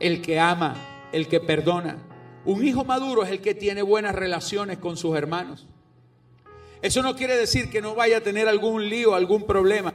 el 0.00 0.22
que 0.22 0.40
ama, 0.40 1.10
el 1.12 1.28
que 1.28 1.40
perdona. 1.40 1.98
Un 2.46 2.64
hijo 2.64 2.86
maduro 2.86 3.24
es 3.24 3.30
el 3.30 3.42
que 3.42 3.54
tiene 3.54 3.82
buenas 3.82 4.14
relaciones 4.14 4.78
con 4.78 4.96
sus 4.96 5.14
hermanos. 5.14 5.66
Eso 6.80 7.02
no 7.02 7.14
quiere 7.14 7.36
decir 7.36 7.68
que 7.68 7.82
no 7.82 7.94
vaya 7.94 8.16
a 8.16 8.22
tener 8.22 8.48
algún 8.48 8.88
lío, 8.88 9.14
algún 9.14 9.42
problema, 9.42 9.92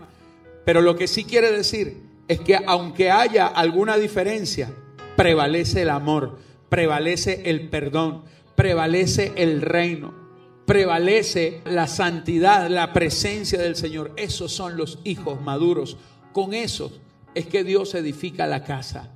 pero 0.66 0.82
lo 0.82 0.96
que 0.96 1.08
sí 1.08 1.24
quiere 1.24 1.52
decir 1.52 2.13
es 2.28 2.40
que 2.40 2.58
aunque 2.66 3.12
haya 3.12 3.48
alguna 3.48 3.98
diferencia, 3.98 4.74
prevalece 5.16 5.84
el 5.84 5.90
amor, 5.90 6.40
prevalece 6.70 7.44
el 7.46 7.70
perdón, 7.70 8.24
prevalece 8.56 9.34
el 9.36 9.62
reino 9.62 10.24
prevalece 10.66 11.62
la 11.66 11.88
santidad, 11.88 12.70
la 12.70 12.94
presencia 12.94 13.62
del 13.62 13.76
Señor. 13.76 14.12
Esos 14.16 14.52
son 14.52 14.78
los 14.78 15.00
hijos 15.04 15.42
maduros. 15.42 15.98
Con 16.32 16.54
esos 16.54 17.00
es 17.36 17.48
que 17.48 17.64
Dios 17.64 17.94
edifica 17.96 18.48
la 18.48 18.64
casa. 18.64 19.12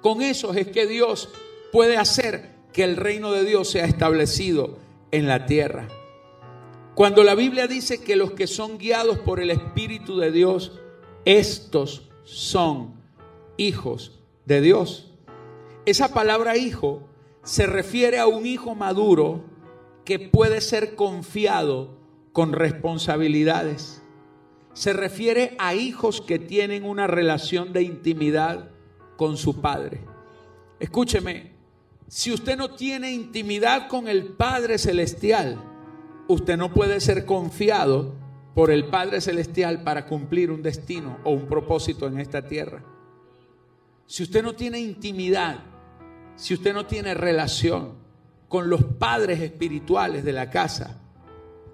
Con 0.00 0.22
esos 0.22 0.56
es 0.56 0.68
que 0.68 0.86
Dios 0.86 1.28
puede 1.72 1.96
hacer 1.96 2.56
que 2.72 2.84
el 2.84 2.96
reino 2.96 3.32
de 3.32 3.44
Dios 3.44 3.70
sea 3.70 3.84
establecido 3.84 4.78
en 5.10 5.26
la 5.26 5.46
tierra. 5.46 5.88
Cuando 6.94 7.22
la 7.22 7.34
Biblia 7.34 7.68
dice 7.68 8.02
que 8.02 8.16
los 8.16 8.32
que 8.32 8.46
son 8.46 8.78
guiados 8.78 9.18
por 9.18 9.40
el 9.40 9.50
Espíritu 9.50 10.18
de 10.18 10.32
Dios, 10.32 10.72
estos 11.24 12.07
son 12.28 12.92
hijos 13.56 14.12
de 14.44 14.60
Dios. 14.60 15.10
Esa 15.86 16.12
palabra 16.12 16.58
hijo 16.58 17.08
se 17.42 17.66
refiere 17.66 18.18
a 18.18 18.26
un 18.26 18.44
hijo 18.44 18.74
maduro 18.74 19.42
que 20.04 20.18
puede 20.18 20.60
ser 20.60 20.94
confiado 20.94 21.96
con 22.32 22.52
responsabilidades. 22.52 24.02
Se 24.74 24.92
refiere 24.92 25.56
a 25.58 25.74
hijos 25.74 26.20
que 26.20 26.38
tienen 26.38 26.84
una 26.84 27.06
relación 27.06 27.72
de 27.72 27.82
intimidad 27.82 28.68
con 29.16 29.38
su 29.38 29.62
padre. 29.62 30.02
Escúcheme, 30.78 31.52
si 32.08 32.30
usted 32.30 32.58
no 32.58 32.74
tiene 32.74 33.10
intimidad 33.10 33.88
con 33.88 34.06
el 34.06 34.24
Padre 34.24 34.78
Celestial, 34.78 35.58
usted 36.28 36.58
no 36.58 36.72
puede 36.72 37.00
ser 37.00 37.24
confiado 37.24 38.14
por 38.58 38.72
el 38.72 38.86
Padre 38.86 39.20
Celestial 39.20 39.84
para 39.84 40.04
cumplir 40.04 40.50
un 40.50 40.62
destino 40.62 41.18
o 41.22 41.30
un 41.30 41.46
propósito 41.46 42.08
en 42.08 42.18
esta 42.18 42.42
tierra. 42.42 42.82
Si 44.04 44.24
usted 44.24 44.42
no 44.42 44.56
tiene 44.56 44.80
intimidad, 44.80 45.60
si 46.34 46.54
usted 46.54 46.74
no 46.74 46.84
tiene 46.84 47.14
relación, 47.14 47.92
con 48.48 48.68
los 48.68 48.82
padres 48.82 49.40
espirituales 49.42 50.24
de 50.24 50.32
la 50.32 50.50
casa, 50.50 51.00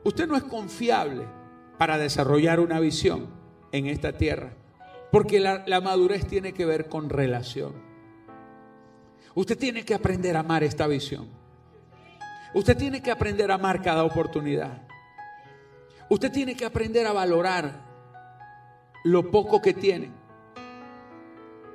usted 0.05 0.29
no 0.29 0.37
es 0.37 0.43
confiable 0.43 1.25
para 1.79 1.97
desarrollar 1.97 2.61
una 2.61 2.81
visión 2.81 3.29
en 3.73 3.87
esta 3.87 4.19
tierra, 4.19 4.53
porque 5.11 5.41
la, 5.41 5.81
madurez 5.81 6.27
tiene 6.27 6.53
que 6.53 6.67
ver 6.67 6.91
con 6.91 7.09
relación. 7.09 7.73
Usted 9.35 9.57
tiene 9.57 9.87
que 9.87 9.95
aprender 9.95 10.37
a 10.37 10.41
amar 10.41 10.63
esta 10.63 10.87
visión. 10.87 11.29
Usted 12.53 12.77
tiene 12.77 13.03
que 13.03 13.11
aprender 13.11 13.51
a 13.51 13.55
amar 13.55 13.81
cada 13.81 14.05
oportunidad. 14.05 14.83
Usted 16.15 16.31
tiene 16.31 16.55
que 16.55 16.65
aprender 16.65 17.09
a 17.09 17.13
valorar 17.13 17.83
lo 19.03 19.33
poco 19.33 19.61
que 19.61 19.75
tiene. 19.75 20.13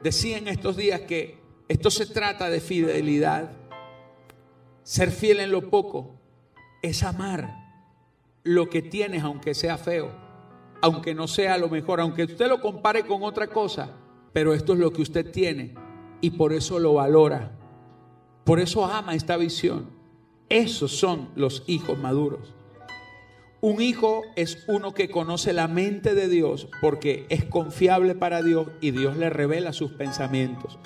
Decía 0.02 0.38
en 0.38 0.48
estos 0.48 0.78
días 0.78 1.02
que 1.02 1.42
esto 1.68 1.92
se 1.92 2.06
trata 2.06 2.50
de 2.50 2.62
fidelidad. 2.62 3.52
Ser 4.84 5.12
fiel 5.12 5.42
en 5.42 5.52
lo 5.52 5.70
poco 5.70 6.22
es 6.82 7.04
amar 7.04 7.54
lo 8.44 8.70
que 8.70 8.82
tienes 8.82 9.24
aunque 9.24 9.54
sea 9.54 9.78
feo, 9.78 10.10
aunque 10.82 11.14
no 11.14 11.28
sea 11.28 11.58
lo 11.58 11.68
mejor, 11.68 12.00
aunque 12.00 12.24
usted 12.24 12.48
lo 12.48 12.62
compare 12.62 13.06
con 13.06 13.24
otra 13.24 13.48
cosa, 13.48 13.90
pero 14.32 14.54
esto 14.54 14.72
es 14.72 14.80
lo 14.80 14.94
que 14.94 15.02
usted 15.02 15.34
tiene 15.34 15.76
y 16.22 16.30
por 16.30 16.54
eso 16.54 16.80
lo 16.80 16.94
valora. 16.94 17.52
Por 18.46 18.62
eso 18.62 18.86
ama 18.86 19.16
esta 19.16 19.36
visión. 19.36 19.90
Esos 20.48 20.94
son 20.94 21.28
los 21.36 21.66
hijos 21.68 22.00
maduros. 22.00 22.56
Un 23.62 23.82
hijo 23.82 24.24
es 24.38 24.64
uno 24.68 24.94
que 24.94 25.10
conoce 25.10 25.52
la 25.52 25.68
mente 25.68 26.16
de 26.16 26.30
Dios 26.30 26.70
porque 26.80 27.26
es 27.28 27.44
confiable 27.44 28.16
para 28.16 28.42
Dios 28.42 28.68
y 28.80 28.92
Dios 28.92 29.18
le 29.18 29.30
revela 29.30 29.74
sus 29.74 29.92
pensamientos. 29.92 30.80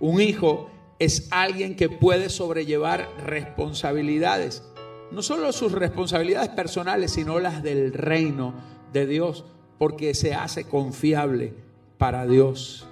Un 0.00 0.22
hijo 0.22 0.70
es 0.98 1.28
alguien 1.30 1.76
que 1.76 1.90
puede 1.90 2.30
sobrellevar 2.30 3.06
responsabilidades, 3.22 4.62
no 5.10 5.20
solo 5.20 5.52
sus 5.52 5.72
responsabilidades 5.72 6.48
personales, 6.48 7.12
sino 7.12 7.38
las 7.38 7.62
del 7.62 7.92
reino 7.92 8.54
de 8.94 9.06
Dios, 9.06 9.44
porque 9.78 10.14
se 10.14 10.32
hace 10.32 10.64
confiable 10.64 11.52
para 11.98 12.26
Dios. 12.26 12.86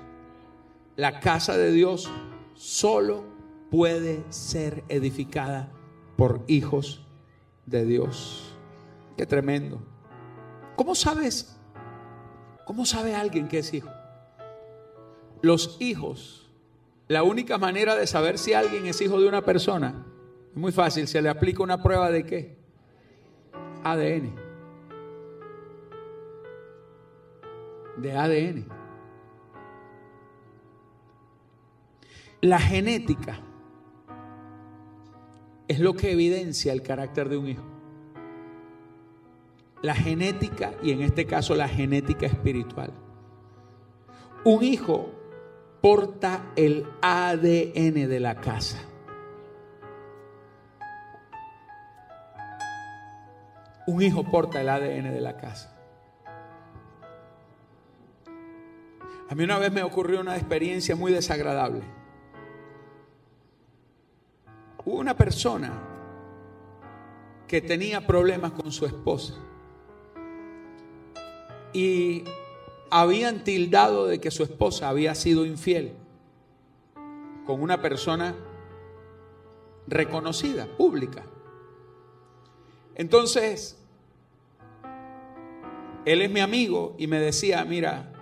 La 0.96 1.20
casa 1.20 1.56
de 1.56 1.72
Dios 1.72 2.10
solo 2.54 3.24
puede 3.70 4.22
ser 4.28 4.84
edificada 4.90 5.72
por 6.16 6.42
hijos 6.46 7.06
de 7.64 7.86
Dios. 7.86 8.53
Qué 9.16 9.26
tremendo. 9.26 9.80
¿Cómo 10.76 10.94
sabes? 10.94 11.56
¿Cómo 12.64 12.84
sabe 12.86 13.14
alguien 13.14 13.48
que 13.48 13.58
es 13.58 13.72
hijo? 13.72 13.90
Los 15.42 15.76
hijos, 15.80 16.50
la 17.08 17.22
única 17.22 17.58
manera 17.58 17.94
de 17.94 18.06
saber 18.06 18.38
si 18.38 18.54
alguien 18.54 18.86
es 18.86 19.00
hijo 19.00 19.20
de 19.20 19.28
una 19.28 19.44
persona, 19.44 20.06
es 20.50 20.56
muy 20.56 20.72
fácil, 20.72 21.06
se 21.06 21.20
le 21.20 21.28
aplica 21.28 21.62
una 21.62 21.82
prueba 21.82 22.10
de 22.10 22.24
qué? 22.24 22.56
ADN. 23.84 24.34
De 27.98 28.16
ADN. 28.16 28.66
La 32.40 32.58
genética 32.58 33.40
es 35.68 35.80
lo 35.80 35.94
que 35.94 36.12
evidencia 36.12 36.72
el 36.72 36.82
carácter 36.82 37.28
de 37.28 37.36
un 37.36 37.48
hijo. 37.48 37.73
La 39.84 39.94
genética 39.94 40.72
y 40.82 40.92
en 40.92 41.02
este 41.02 41.26
caso 41.26 41.54
la 41.54 41.68
genética 41.68 42.24
espiritual. 42.24 42.90
Un 44.42 44.64
hijo 44.64 45.10
porta 45.82 46.46
el 46.56 46.86
ADN 47.02 48.08
de 48.08 48.18
la 48.18 48.36
casa. 48.36 48.78
Un 53.86 54.00
hijo 54.00 54.24
porta 54.24 54.62
el 54.62 54.70
ADN 54.70 55.12
de 55.12 55.20
la 55.20 55.36
casa. 55.36 55.76
A 59.28 59.34
mí 59.34 59.44
una 59.44 59.58
vez 59.58 59.70
me 59.70 59.82
ocurrió 59.82 60.22
una 60.22 60.36
experiencia 60.36 60.96
muy 60.96 61.12
desagradable. 61.12 61.82
Hubo 64.82 64.98
una 64.98 65.14
persona 65.14 65.74
que 67.46 67.60
tenía 67.60 68.06
problemas 68.06 68.52
con 68.52 68.72
su 68.72 68.86
esposa 68.86 69.34
y 71.74 72.24
habían 72.88 73.42
tildado 73.42 74.06
de 74.06 74.20
que 74.20 74.30
su 74.30 74.44
esposa 74.44 74.88
había 74.88 75.14
sido 75.16 75.44
infiel 75.44 75.92
con 77.44 77.60
una 77.60 77.82
persona 77.82 78.34
reconocida, 79.86 80.66
pública. 80.78 81.24
Entonces, 82.94 83.76
él 86.04 86.22
es 86.22 86.30
mi 86.30 86.40
amigo 86.40 86.94
y 86.96 87.08
me 87.08 87.18
decía, 87.18 87.64
mira, 87.64 88.12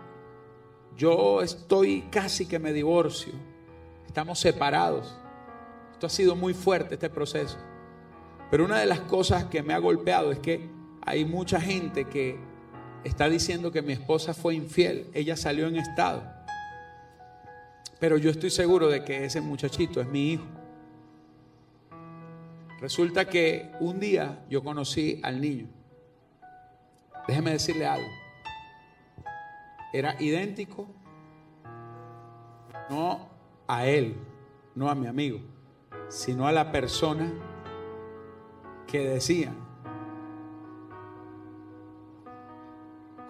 yo 0.96 1.42
estoy 1.42 2.02
casi 2.10 2.46
que 2.46 2.58
me 2.58 2.72
divorcio, 2.72 3.34
estamos 4.06 4.40
separados, 4.40 5.14
esto 5.92 6.06
ha 6.06 6.10
sido 6.10 6.34
muy 6.34 6.54
fuerte 6.54 6.94
este 6.94 7.10
proceso, 7.10 7.58
pero 8.50 8.64
una 8.64 8.78
de 8.78 8.86
las 8.86 9.00
cosas 9.00 9.44
que 9.44 9.62
me 9.62 9.74
ha 9.74 9.78
golpeado 9.78 10.32
es 10.32 10.38
que 10.38 10.70
hay 11.04 11.26
mucha 11.26 11.60
gente 11.60 12.06
que 12.06 12.38
está 13.04 13.28
diciendo 13.28 13.72
que 13.72 13.82
mi 13.82 13.92
esposa 13.92 14.34
fue 14.34 14.54
infiel, 14.54 15.08
ella 15.14 15.36
salió 15.36 15.66
en 15.66 15.76
estado, 15.76 16.22
pero 17.98 18.16
yo 18.16 18.30
estoy 18.30 18.50
seguro 18.50 18.88
de 18.88 19.04
que 19.04 19.24
ese 19.24 19.40
muchachito 19.40 20.00
es 20.00 20.08
mi 20.08 20.32
hijo. 20.32 20.44
Resulta 22.80 23.26
que 23.26 23.70
un 23.78 24.00
día 24.00 24.44
yo 24.50 24.64
conocí 24.64 25.20
al 25.22 25.40
niño. 25.40 25.68
Déjeme 27.28 27.52
decirle 27.52 27.86
algo. 27.86 28.08
Era 29.92 30.20
idéntico, 30.20 30.88
no 32.90 33.28
a 33.68 33.86
él, 33.86 34.16
no 34.74 34.90
a 34.90 34.96
mi 34.96 35.06
amigo, 35.06 35.40
sino 36.08 36.48
a 36.48 36.52
la 36.52 36.72
persona 36.72 37.32
que 38.88 39.06
decía 39.08 39.54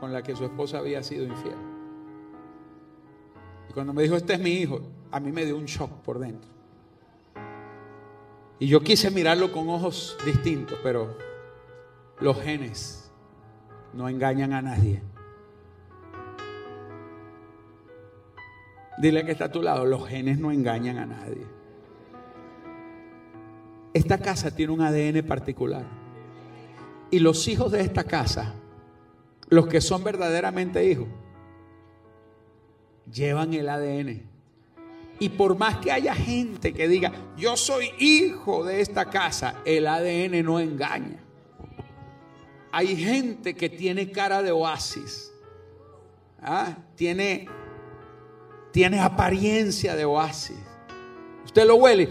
con 0.03 0.13
la 0.13 0.21
que 0.21 0.35
su 0.35 0.45
esposa 0.45 0.79
había 0.79 1.01
sido 1.01 1.25
infiel. 1.25 1.55
Y 3.71 3.73
cuando 3.73 3.93
me 3.93 4.03
dijo, 4.03 4.17
este 4.17 4.33
es 4.33 4.41
mi 4.41 4.51
hijo, 4.51 4.81
a 5.13 5.21
mí 5.21 5.31
me 5.31 5.45
dio 5.45 5.57
un 5.57 5.67
shock 5.67 5.93
por 6.03 6.19
dentro. 6.19 6.51
Y 8.59 8.67
yo 8.67 8.81
quise 8.81 9.13
mirarlo 9.13 9.53
con 9.53 9.69
ojos 9.69 10.19
distintos, 10.27 10.77
pero 10.83 11.17
los 12.19 12.37
genes 12.43 13.13
no 13.93 14.09
engañan 14.09 14.53
a 14.55 14.61
nadie. 14.61 15.01
Dile 18.99 19.25
que 19.25 19.31
está 19.31 19.45
a 19.45 19.53
tu 19.53 19.63
lado, 19.63 19.85
los 19.85 20.09
genes 20.09 20.37
no 20.37 20.51
engañan 20.51 20.99
a 20.99 21.07
nadie. 21.07 21.47
Esta 23.95 24.19
casa 24.19 24.53
tiene 24.53 24.73
un 24.73 24.81
ADN 24.81 25.25
particular. 25.25 25.85
Y 27.13 27.21
los 27.21 27.47
hijos 27.47 27.71
de 27.71 27.83
esta 27.83 28.03
casa, 28.03 28.57
los 29.53 29.67
que 29.67 29.83
son 29.83 30.03
verdaderamente 30.03 30.83
hijos, 30.83 31.09
llevan 33.13 33.53
el 33.53 33.69
ADN. 33.69 34.23
Y 35.21 35.29
por 35.29 35.59
más 35.59 35.77
que 35.77 35.93
haya 35.93 36.15
gente 36.15 36.73
que 36.73 36.89
diga, 36.89 37.13
yo 37.37 37.59
soy 37.59 37.91
hijo 37.99 38.65
de 38.65 38.81
esta 38.81 39.11
casa, 39.11 39.57
el 39.67 39.87
ADN 39.87 40.43
no 40.43 40.59
engaña. 40.59 41.23
Hay 42.73 42.97
gente 42.97 43.55
que 43.55 43.69
tiene 43.69 44.11
cara 44.11 44.43
de 44.43 44.53
oasis. 44.53 45.31
¿ah? 46.41 46.75
Tiene, 46.97 47.47
tiene 48.71 49.01
apariencia 49.01 49.95
de 49.95 50.07
oasis. 50.07 50.57
Usted 51.45 51.67
lo 51.67 51.77
huele. 51.77 52.09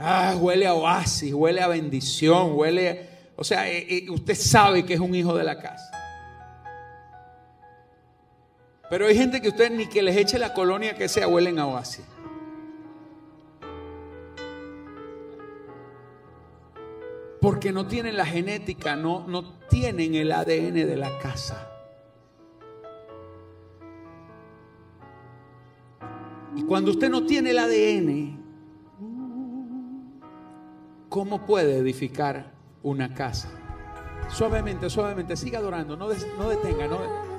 Ah, 0.00 0.34
huele 0.36 0.66
a 0.66 0.74
oasis, 0.74 1.32
huele 1.32 1.60
a 1.60 1.68
bendición, 1.68 2.58
huele... 2.58 3.08
O 3.36 3.44
sea, 3.44 3.70
eh, 3.70 3.86
eh, 3.88 4.10
usted 4.10 4.34
sabe 4.34 4.84
que 4.84 4.94
es 4.94 5.00
un 5.00 5.14
hijo 5.14 5.36
de 5.36 5.44
la 5.44 5.60
casa. 5.60 6.01
Pero 8.92 9.06
hay 9.06 9.16
gente 9.16 9.40
que 9.40 9.48
usted 9.48 9.70
ni 9.72 9.86
que 9.86 10.02
les 10.02 10.14
eche 10.18 10.38
la 10.38 10.52
colonia 10.52 10.94
que 10.94 11.08
sea, 11.08 11.26
huelen 11.26 11.58
a 11.58 11.66
oasis. 11.66 12.04
Porque 17.40 17.72
no 17.72 17.86
tienen 17.86 18.18
la 18.18 18.26
genética, 18.26 18.94
no, 18.94 19.26
no 19.26 19.54
tienen 19.70 20.14
el 20.14 20.30
ADN 20.30 20.74
de 20.74 20.96
la 20.98 21.18
casa. 21.20 21.70
Y 26.54 26.62
cuando 26.64 26.90
usted 26.90 27.08
no 27.08 27.24
tiene 27.24 27.52
el 27.52 27.58
ADN, 27.60 28.44
¿cómo 31.08 31.46
puede 31.46 31.78
edificar 31.78 32.52
una 32.82 33.14
casa? 33.14 33.61
Suavemente, 34.30 34.88
suavemente, 34.88 35.36
siga 35.36 35.58
adorando, 35.58 35.96
no, 35.96 36.08
no 36.08 36.48
detenga, 36.48 36.86
no, 36.86 36.98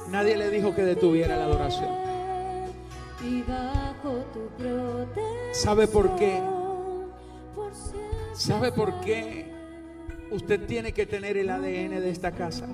nadie 0.10 0.38
le 0.38 0.50
dijo 0.50 0.76
que 0.76 0.84
detuviera 0.84 1.38
la 1.38 1.46
adoración. 1.46 1.90
¿Sabe 5.52 5.88
por 5.88 6.16
qué? 6.16 6.42
¿Sabe 8.34 8.72
por 8.72 9.00
qué 9.02 9.54
usted 10.34 10.66
tiene 10.66 10.94
que 10.94 11.06
tener 11.06 11.38
el 11.38 11.50
ADN 11.50 12.02
de 12.02 12.10
esta 12.10 12.32
casa. 12.32 12.68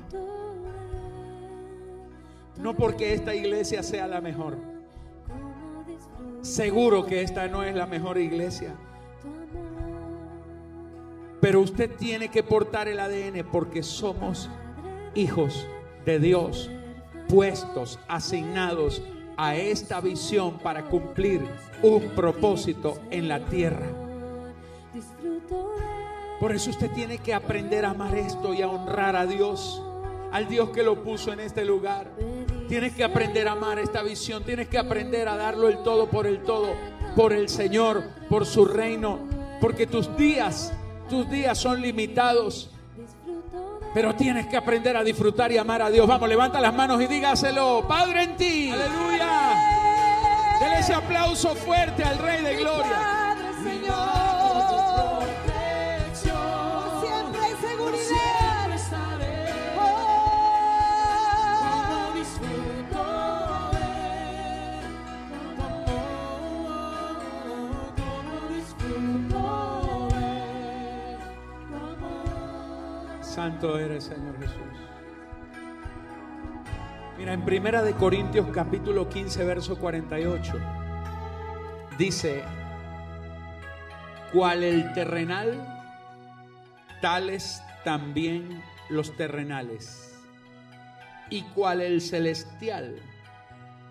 No 2.57 2.75
porque 2.75 3.13
esta 3.13 3.35
iglesia 3.35 3.83
sea 3.83 4.07
la 4.07 4.21
mejor. 4.21 4.57
Seguro 6.41 7.05
que 7.05 7.21
esta 7.21 7.47
no 7.47 7.63
es 7.63 7.75
la 7.75 7.85
mejor 7.85 8.17
iglesia. 8.17 8.75
Pero 11.41 11.61
usted 11.61 11.95
tiene 11.95 12.29
que 12.29 12.43
portar 12.43 12.87
el 12.87 12.99
ADN 12.99 13.45
porque 13.51 13.83
somos 13.83 14.49
hijos 15.15 15.65
de 16.05 16.19
Dios, 16.19 16.69
puestos, 17.27 17.99
asignados 18.07 19.01
a 19.37 19.55
esta 19.55 20.01
visión 20.01 20.59
para 20.59 20.85
cumplir 20.85 21.47
un 21.81 22.09
propósito 22.09 22.99
en 23.09 23.29
la 23.29 23.45
tierra. 23.45 23.87
Por 26.39 26.53
eso 26.53 26.69
usted 26.69 26.91
tiene 26.91 27.17
que 27.17 27.33
aprender 27.33 27.85
a 27.85 27.91
amar 27.91 28.15
esto 28.15 28.53
y 28.53 28.61
a 28.61 28.69
honrar 28.69 29.15
a 29.15 29.25
Dios, 29.25 29.81
al 30.31 30.47
Dios 30.47 30.69
que 30.69 30.83
lo 30.83 31.03
puso 31.03 31.33
en 31.33 31.39
este 31.39 31.65
lugar. 31.65 32.11
Tienes 32.67 32.93
que 32.93 33.03
aprender 33.03 33.47
a 33.47 33.53
amar 33.53 33.79
esta 33.79 34.03
visión, 34.03 34.43
tienes 34.43 34.67
que 34.67 34.77
aprender 34.77 35.27
a 35.27 35.35
darlo 35.35 35.67
el 35.67 35.83
todo 35.83 36.09
por 36.09 36.27
el 36.27 36.43
todo, 36.43 36.73
por 37.15 37.33
el 37.33 37.49
Señor, 37.49 38.03
por 38.29 38.45
su 38.45 38.65
reino, 38.65 39.19
porque 39.59 39.87
tus 39.87 40.15
días, 40.17 40.73
tus 41.09 41.29
días 41.29 41.57
son 41.57 41.81
limitados. 41.81 42.69
Pero 43.93 44.15
tienes 44.15 44.45
que 44.47 44.55
aprender 44.55 44.95
a 44.95 45.03
disfrutar 45.03 45.51
y 45.51 45.57
amar 45.57 45.81
a 45.81 45.89
Dios. 45.89 46.07
Vamos, 46.07 46.29
levanta 46.29 46.61
las 46.61 46.73
manos 46.73 47.01
y 47.01 47.07
dígaselo. 47.07 47.85
Padre 47.87 48.23
en 48.23 48.37
ti. 48.37 48.71
Aleluya. 48.71 49.57
Dele 50.59 50.79
ese 50.79 50.93
aplauso 50.93 51.55
fuerte 51.55 52.03
al 52.03 52.17
Rey 52.19 52.43
de 52.43 52.55
Gloria. 52.57 53.18
Santo 73.59 73.77
eres, 73.77 74.05
Señor 74.05 74.39
Jesús. 74.39 74.55
Mira, 77.17 77.33
en 77.33 77.43
Primera 77.43 77.81
de 77.81 77.91
Corintios 77.91 78.47
capítulo 78.53 79.09
15, 79.09 79.43
verso 79.43 79.77
48, 79.77 80.53
dice, 81.97 82.41
cual 84.31 84.63
el 84.63 84.93
terrenal, 84.93 85.57
tales 87.01 87.61
también 87.83 88.63
los 88.87 89.17
terrenales, 89.17 90.17
y 91.29 91.41
cual 91.41 91.81
el 91.81 91.99
celestial, 91.99 92.95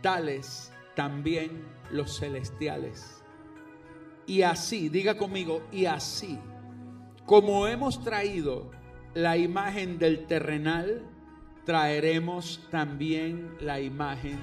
tales 0.01 0.73
también 0.97 1.63
los 1.91 2.19
celestiales. 2.19 3.23
Y 4.27 4.41
así, 4.41 4.89
diga 4.89 5.19
conmigo, 5.19 5.61
y 5.71 5.85
así, 5.85 6.39
como 7.27 7.67
hemos 7.69 8.03
traído 8.03 8.78
la 9.15 9.37
imagen 9.37 9.99
del 9.99 10.27
terrenal, 10.27 11.03
traeremos 11.65 12.67
también 12.71 13.57
la 13.61 13.81
imagen 13.81 14.39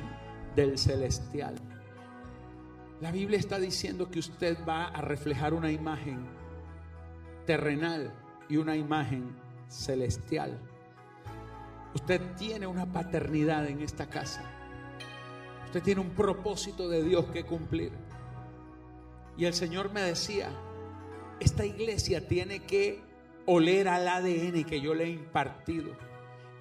del 0.56 0.78
celestial. 0.78 1.56
La 3.01 3.12
Biblia 3.12 3.38
está 3.38 3.60
diciendo 3.60 4.10
que 4.10 4.19
usted 4.19 4.58
va 4.67 4.86
a 4.88 5.01
reflejar 5.01 5.54
una 5.54 5.71
imagen 5.71 6.25
terrenal 7.45 8.13
y 8.49 8.58
una 8.58 8.75
imagen 8.75 9.36
celestial. 9.67 10.58
Usted 11.93 12.21
tiene 12.38 12.67
una 12.67 12.86
paternidad 12.86 13.67
en 13.67 13.82
esta 13.82 14.08
casa. 14.08 14.43
Usted 15.65 15.82
tiene 15.84 16.01
un 16.01 16.12
propósito 16.12 16.89
de 16.89 17.04
Dios 17.04 17.25
que 17.28 17.45
cumplir. 17.45 17.91
Y 19.38 19.45
el 19.45 19.54
Señor 19.54 19.91
me 19.91 20.01
decía, 20.01 20.49
esta 21.39 21.65
iglesia 21.65 22.28
tiene 22.28 22.62
que 22.63 23.04
oler 23.45 23.88
al 23.88 24.08
ADN 24.08 24.63
que 24.63 24.81
yo 24.81 24.93
le 24.93 25.05
he 25.05 25.10
impartido. 25.10 25.91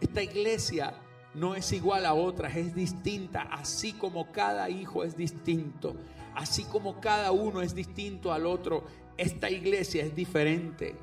Esta 0.00 0.22
iglesia 0.22 0.94
no 1.34 1.54
es 1.54 1.72
igual 1.72 2.06
a 2.06 2.14
otras, 2.14 2.56
es 2.56 2.74
distinta, 2.74 3.42
así 3.42 3.92
como 3.92 4.30
cada 4.30 4.70
hijo 4.70 5.02
es 5.02 5.16
distinto, 5.16 5.94
así 6.34 6.64
como 6.64 7.00
cada 7.00 7.32
uno 7.32 7.60
es 7.60 7.74
distinto 7.74 8.32
al 8.32 8.46
otro, 8.46 8.84
esta 9.16 9.50
iglesia 9.50 10.04
es 10.04 10.14
diferente. 10.14 10.96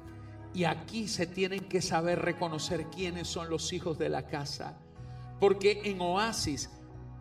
Y 0.53 0.65
aquí 0.65 1.07
se 1.07 1.27
tienen 1.27 1.61
que 1.61 1.81
saber 1.81 2.19
reconocer 2.19 2.87
quiénes 2.87 3.27
son 3.27 3.49
los 3.49 3.71
hijos 3.71 3.97
de 3.97 4.09
la 4.09 4.27
casa. 4.27 4.77
Porque 5.39 5.81
en 5.85 6.01
Oasis 6.01 6.69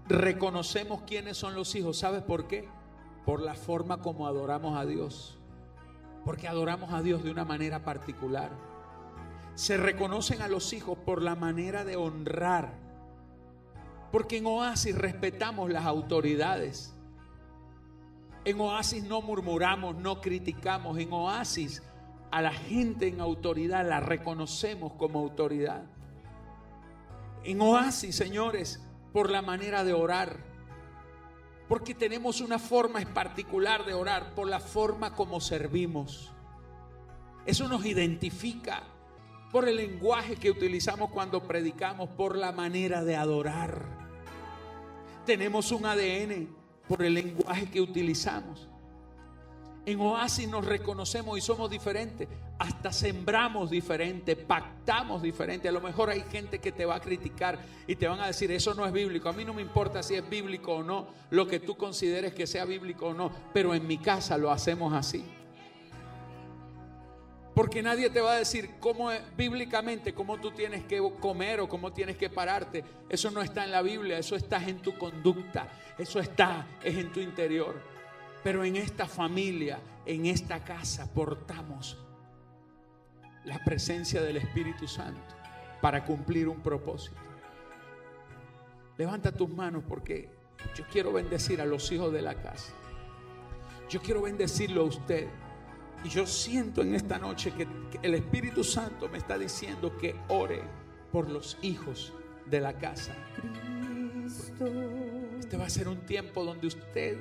reconocemos 0.08 1.02
quiénes 1.02 1.36
son 1.36 1.54
los 1.54 1.74
hijos. 1.76 1.98
¿Sabes 1.98 2.22
por 2.22 2.48
qué? 2.48 2.68
Por 3.24 3.40
la 3.40 3.54
forma 3.54 4.02
como 4.02 4.26
adoramos 4.26 4.76
a 4.76 4.84
Dios. 4.84 5.39
Porque 6.24 6.48
adoramos 6.48 6.92
a 6.92 7.02
Dios 7.02 7.22
de 7.22 7.30
una 7.30 7.44
manera 7.44 7.84
particular. 7.84 8.50
Se 9.54 9.76
reconocen 9.76 10.42
a 10.42 10.48
los 10.48 10.72
hijos 10.72 10.98
por 10.98 11.22
la 11.22 11.34
manera 11.34 11.84
de 11.84 11.96
honrar. 11.96 12.72
Porque 14.12 14.38
en 14.38 14.46
Oasis 14.46 14.96
respetamos 14.96 15.70
las 15.70 15.86
autoridades. 15.86 16.94
En 18.44 18.60
Oasis 18.60 19.04
no 19.04 19.22
murmuramos, 19.22 19.96
no 19.96 20.20
criticamos. 20.20 20.98
En 20.98 21.12
Oasis 21.12 21.82
a 22.30 22.42
la 22.42 22.52
gente 22.52 23.08
en 23.08 23.20
autoridad 23.20 23.86
la 23.86 24.00
reconocemos 24.00 24.92
como 24.94 25.18
autoridad. 25.18 25.84
En 27.44 27.60
Oasis, 27.60 28.14
señores, 28.14 28.80
por 29.12 29.30
la 29.30 29.42
manera 29.42 29.84
de 29.84 29.92
orar. 29.92 30.49
Porque 31.70 31.94
tenemos 31.94 32.40
una 32.40 32.58
forma 32.58 32.98
particular 33.14 33.86
de 33.86 33.94
orar, 33.94 34.34
por 34.34 34.48
la 34.48 34.58
forma 34.58 35.14
como 35.14 35.40
servimos. 35.40 36.32
Eso 37.46 37.68
nos 37.68 37.86
identifica 37.86 38.82
por 39.52 39.68
el 39.68 39.76
lenguaje 39.76 40.34
que 40.34 40.50
utilizamos 40.50 41.10
cuando 41.10 41.44
predicamos, 41.44 42.08
por 42.08 42.36
la 42.36 42.50
manera 42.50 43.04
de 43.04 43.14
adorar. 43.14 43.84
Tenemos 45.24 45.70
un 45.70 45.86
ADN 45.86 46.48
por 46.88 47.04
el 47.04 47.14
lenguaje 47.14 47.70
que 47.70 47.80
utilizamos. 47.80 48.68
En 49.86 49.98
Oasis 50.00 50.48
nos 50.48 50.66
reconocemos 50.66 51.38
y 51.38 51.40
somos 51.40 51.70
diferentes. 51.70 52.28
Hasta 52.58 52.92
sembramos 52.92 53.70
diferente, 53.70 54.36
pactamos 54.36 55.22
diferente. 55.22 55.68
A 55.68 55.72
lo 55.72 55.80
mejor 55.80 56.10
hay 56.10 56.22
gente 56.30 56.58
que 56.58 56.70
te 56.70 56.84
va 56.84 56.96
a 56.96 57.00
criticar 57.00 57.58
y 57.86 57.96
te 57.96 58.06
van 58.06 58.20
a 58.20 58.26
decir, 58.26 58.52
eso 58.52 58.74
no 58.74 58.86
es 58.86 58.92
bíblico. 58.92 59.28
A 59.28 59.32
mí 59.32 59.44
no 59.44 59.54
me 59.54 59.62
importa 59.62 60.02
si 60.02 60.14
es 60.14 60.28
bíblico 60.28 60.76
o 60.76 60.82
no, 60.82 61.08
lo 61.30 61.46
que 61.46 61.60
tú 61.60 61.76
consideres 61.76 62.34
que 62.34 62.46
sea 62.46 62.66
bíblico 62.66 63.08
o 63.08 63.14
no. 63.14 63.32
Pero 63.54 63.74
en 63.74 63.86
mi 63.86 63.96
casa 63.96 64.36
lo 64.36 64.50
hacemos 64.50 64.92
así. 64.92 65.24
Porque 67.54 67.82
nadie 67.82 68.10
te 68.10 68.20
va 68.20 68.32
a 68.32 68.36
decir 68.36 68.70
cómo 68.80 69.10
bíblicamente 69.36 70.14
cómo 70.14 70.38
tú 70.38 70.50
tienes 70.52 70.84
que 70.84 71.02
comer 71.18 71.60
o 71.60 71.68
cómo 71.68 71.92
tienes 71.92 72.16
que 72.16 72.30
pararte. 72.30 72.84
Eso 73.08 73.30
no 73.30 73.42
está 73.42 73.64
en 73.64 73.72
la 73.72 73.82
Biblia, 73.82 74.18
eso 74.18 74.36
está 74.36 74.62
en 74.66 74.80
tu 74.80 74.96
conducta, 74.96 75.68
eso 75.98 76.20
está 76.20 76.66
es 76.82 76.96
en 76.96 77.12
tu 77.12 77.20
interior. 77.20 77.89
Pero 78.42 78.64
en 78.64 78.76
esta 78.76 79.06
familia, 79.06 79.78
en 80.06 80.26
esta 80.26 80.64
casa, 80.64 81.12
portamos 81.12 81.98
la 83.44 83.62
presencia 83.64 84.22
del 84.22 84.38
Espíritu 84.38 84.86
Santo 84.86 85.34
para 85.80 86.04
cumplir 86.04 86.48
un 86.48 86.60
propósito. 86.60 87.16
Levanta 88.96 89.32
tus 89.32 89.48
manos 89.48 89.82
porque 89.88 90.28
yo 90.74 90.84
quiero 90.90 91.12
bendecir 91.12 91.60
a 91.60 91.64
los 91.64 91.90
hijos 91.90 92.12
de 92.12 92.22
la 92.22 92.34
casa. 92.34 92.72
Yo 93.88 94.00
quiero 94.00 94.22
bendecirlo 94.22 94.82
a 94.82 94.84
usted. 94.84 95.28
Y 96.04 96.08
yo 96.08 96.26
siento 96.26 96.80
en 96.82 96.94
esta 96.94 97.18
noche 97.18 97.52
que, 97.52 97.66
el 98.02 98.14
Espíritu 98.14 98.64
Santo 98.64 99.08
me 99.08 99.18
está 99.18 99.36
diciendo 99.36 99.96
que 99.98 100.16
ore 100.28 100.62
por 101.12 101.28
los 101.28 101.58
hijos 101.62 102.12
de 102.46 102.60
la 102.60 102.74
casa. 102.78 103.14
Este 105.38 105.56
va 105.56 105.66
a 105.66 105.70
ser 105.70 105.88
un 105.88 105.98
tiempo 106.06 106.44
donde 106.44 106.68
usted 106.68 107.18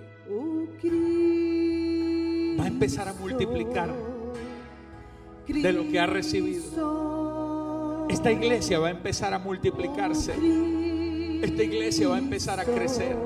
va 2.57 2.63
a 2.63 2.67
empezar 2.67 3.07
a 3.07 3.13
multiplicar 3.13 3.93
de 5.47 5.73
lo 5.73 5.89
que 5.89 5.99
ha 5.99 6.05
recibido. 6.05 8.05
Esta 8.09 8.31
iglesia 8.31 8.77
va 8.79 8.89
a 8.89 8.91
empezar 8.91 9.33
a 9.33 9.39
multiplicarse. 9.39 10.33
Esta 11.41 11.63
iglesia 11.63 12.09
va 12.09 12.17
a 12.17 12.19
empezar 12.19 12.59
a 12.59 12.65
crecer. 12.65 13.17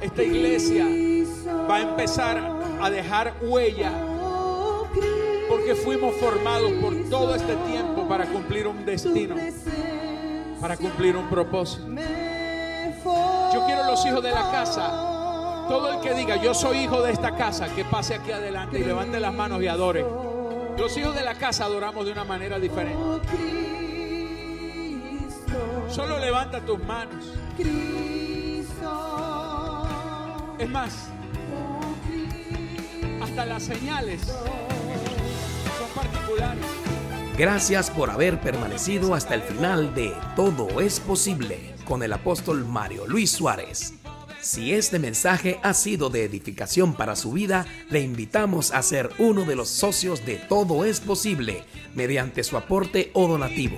Esta 0.00 0.22
iglesia 0.22 0.86
va 1.68 1.76
a 1.76 1.80
empezar 1.80 2.38
a 2.80 2.90
dejar 2.90 3.34
huella. 3.42 3.90
Porque 5.48 5.74
fuimos 5.74 6.14
formados 6.16 6.70
por 6.80 6.94
todo 7.08 7.34
este 7.34 7.56
tiempo 7.56 8.06
para 8.06 8.26
cumplir 8.26 8.68
un 8.68 8.84
destino. 8.84 9.34
Para 10.60 10.76
cumplir 10.76 11.16
un 11.16 11.28
propósito. 11.28 11.88
Yo 13.54 13.64
quiero 13.66 13.86
los 13.86 14.06
hijos 14.06 14.22
de 14.22 14.30
la 14.30 14.50
casa 14.52 15.17
todo 15.68 15.92
el 15.92 16.00
que 16.00 16.14
diga, 16.14 16.36
yo 16.36 16.54
soy 16.54 16.78
hijo 16.78 17.02
de 17.02 17.12
esta 17.12 17.36
casa, 17.36 17.68
que 17.74 17.84
pase 17.84 18.14
aquí 18.14 18.32
adelante 18.32 18.80
y 18.80 18.84
levante 18.84 19.20
las 19.20 19.34
manos 19.34 19.62
y 19.62 19.68
adore. 19.68 20.04
Los 20.78 20.96
hijos 20.96 21.14
de 21.14 21.22
la 21.22 21.34
casa 21.34 21.66
adoramos 21.66 22.06
de 22.06 22.12
una 22.12 22.24
manera 22.24 22.58
diferente. 22.58 23.28
Solo 25.88 26.18
levanta 26.18 26.60
tus 26.60 26.78
manos. 26.84 27.24
Es 30.58 30.68
más, 30.70 31.08
hasta 33.22 33.46
las 33.46 33.62
señales 33.62 34.22
son 34.22 35.90
particulares. 35.94 36.64
Gracias 37.36 37.90
por 37.90 38.10
haber 38.10 38.40
permanecido 38.40 39.14
hasta 39.14 39.34
el 39.34 39.42
final 39.42 39.94
de 39.94 40.12
Todo 40.34 40.80
es 40.80 40.98
posible 40.98 41.74
con 41.84 42.02
el 42.02 42.12
apóstol 42.12 42.64
Mario 42.64 43.06
Luis 43.06 43.30
Suárez. 43.30 43.97
Si 44.40 44.72
este 44.72 44.98
mensaje 45.00 45.58
ha 45.62 45.74
sido 45.74 46.10
de 46.10 46.24
edificación 46.24 46.94
para 46.94 47.16
su 47.16 47.32
vida, 47.32 47.66
le 47.90 48.00
invitamos 48.00 48.72
a 48.72 48.82
ser 48.82 49.10
uno 49.18 49.44
de 49.44 49.56
los 49.56 49.68
socios 49.68 50.24
de 50.24 50.36
Todo 50.36 50.84
es 50.84 51.00
Posible 51.00 51.64
mediante 51.94 52.44
su 52.44 52.56
aporte 52.56 53.10
o 53.14 53.26
donativo. 53.26 53.76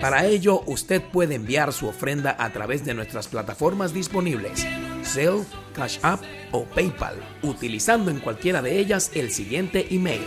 Para 0.00 0.26
ello, 0.26 0.62
usted 0.66 1.02
puede 1.02 1.36
enviar 1.36 1.72
su 1.72 1.88
ofrenda 1.88 2.36
a 2.38 2.52
través 2.52 2.84
de 2.84 2.94
nuestras 2.94 3.28
plataformas 3.28 3.94
disponibles, 3.94 4.66
Zelle, 5.04 5.44
Cash 5.74 5.98
App 6.02 6.22
o 6.52 6.64
PayPal, 6.64 7.16
utilizando 7.42 8.10
en 8.10 8.20
cualquiera 8.20 8.62
de 8.62 8.78
ellas 8.78 9.12
el 9.14 9.32
siguiente 9.32 9.86
email, 9.94 10.22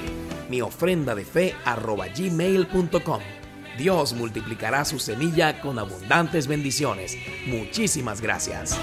mi 0.49 0.61
ofrenda 0.61 1.13
de 1.13 1.25
fe 1.25 1.55
gmail.com. 2.17 3.21
Dios 3.77 4.13
multiplicará 4.13 4.83
su 4.83 4.99
semilla 4.99 5.61
con 5.61 5.79
abundantes 5.79 6.47
bendiciones. 6.47 7.17
Muchísimas 7.47 8.19
gracias. 8.21 8.77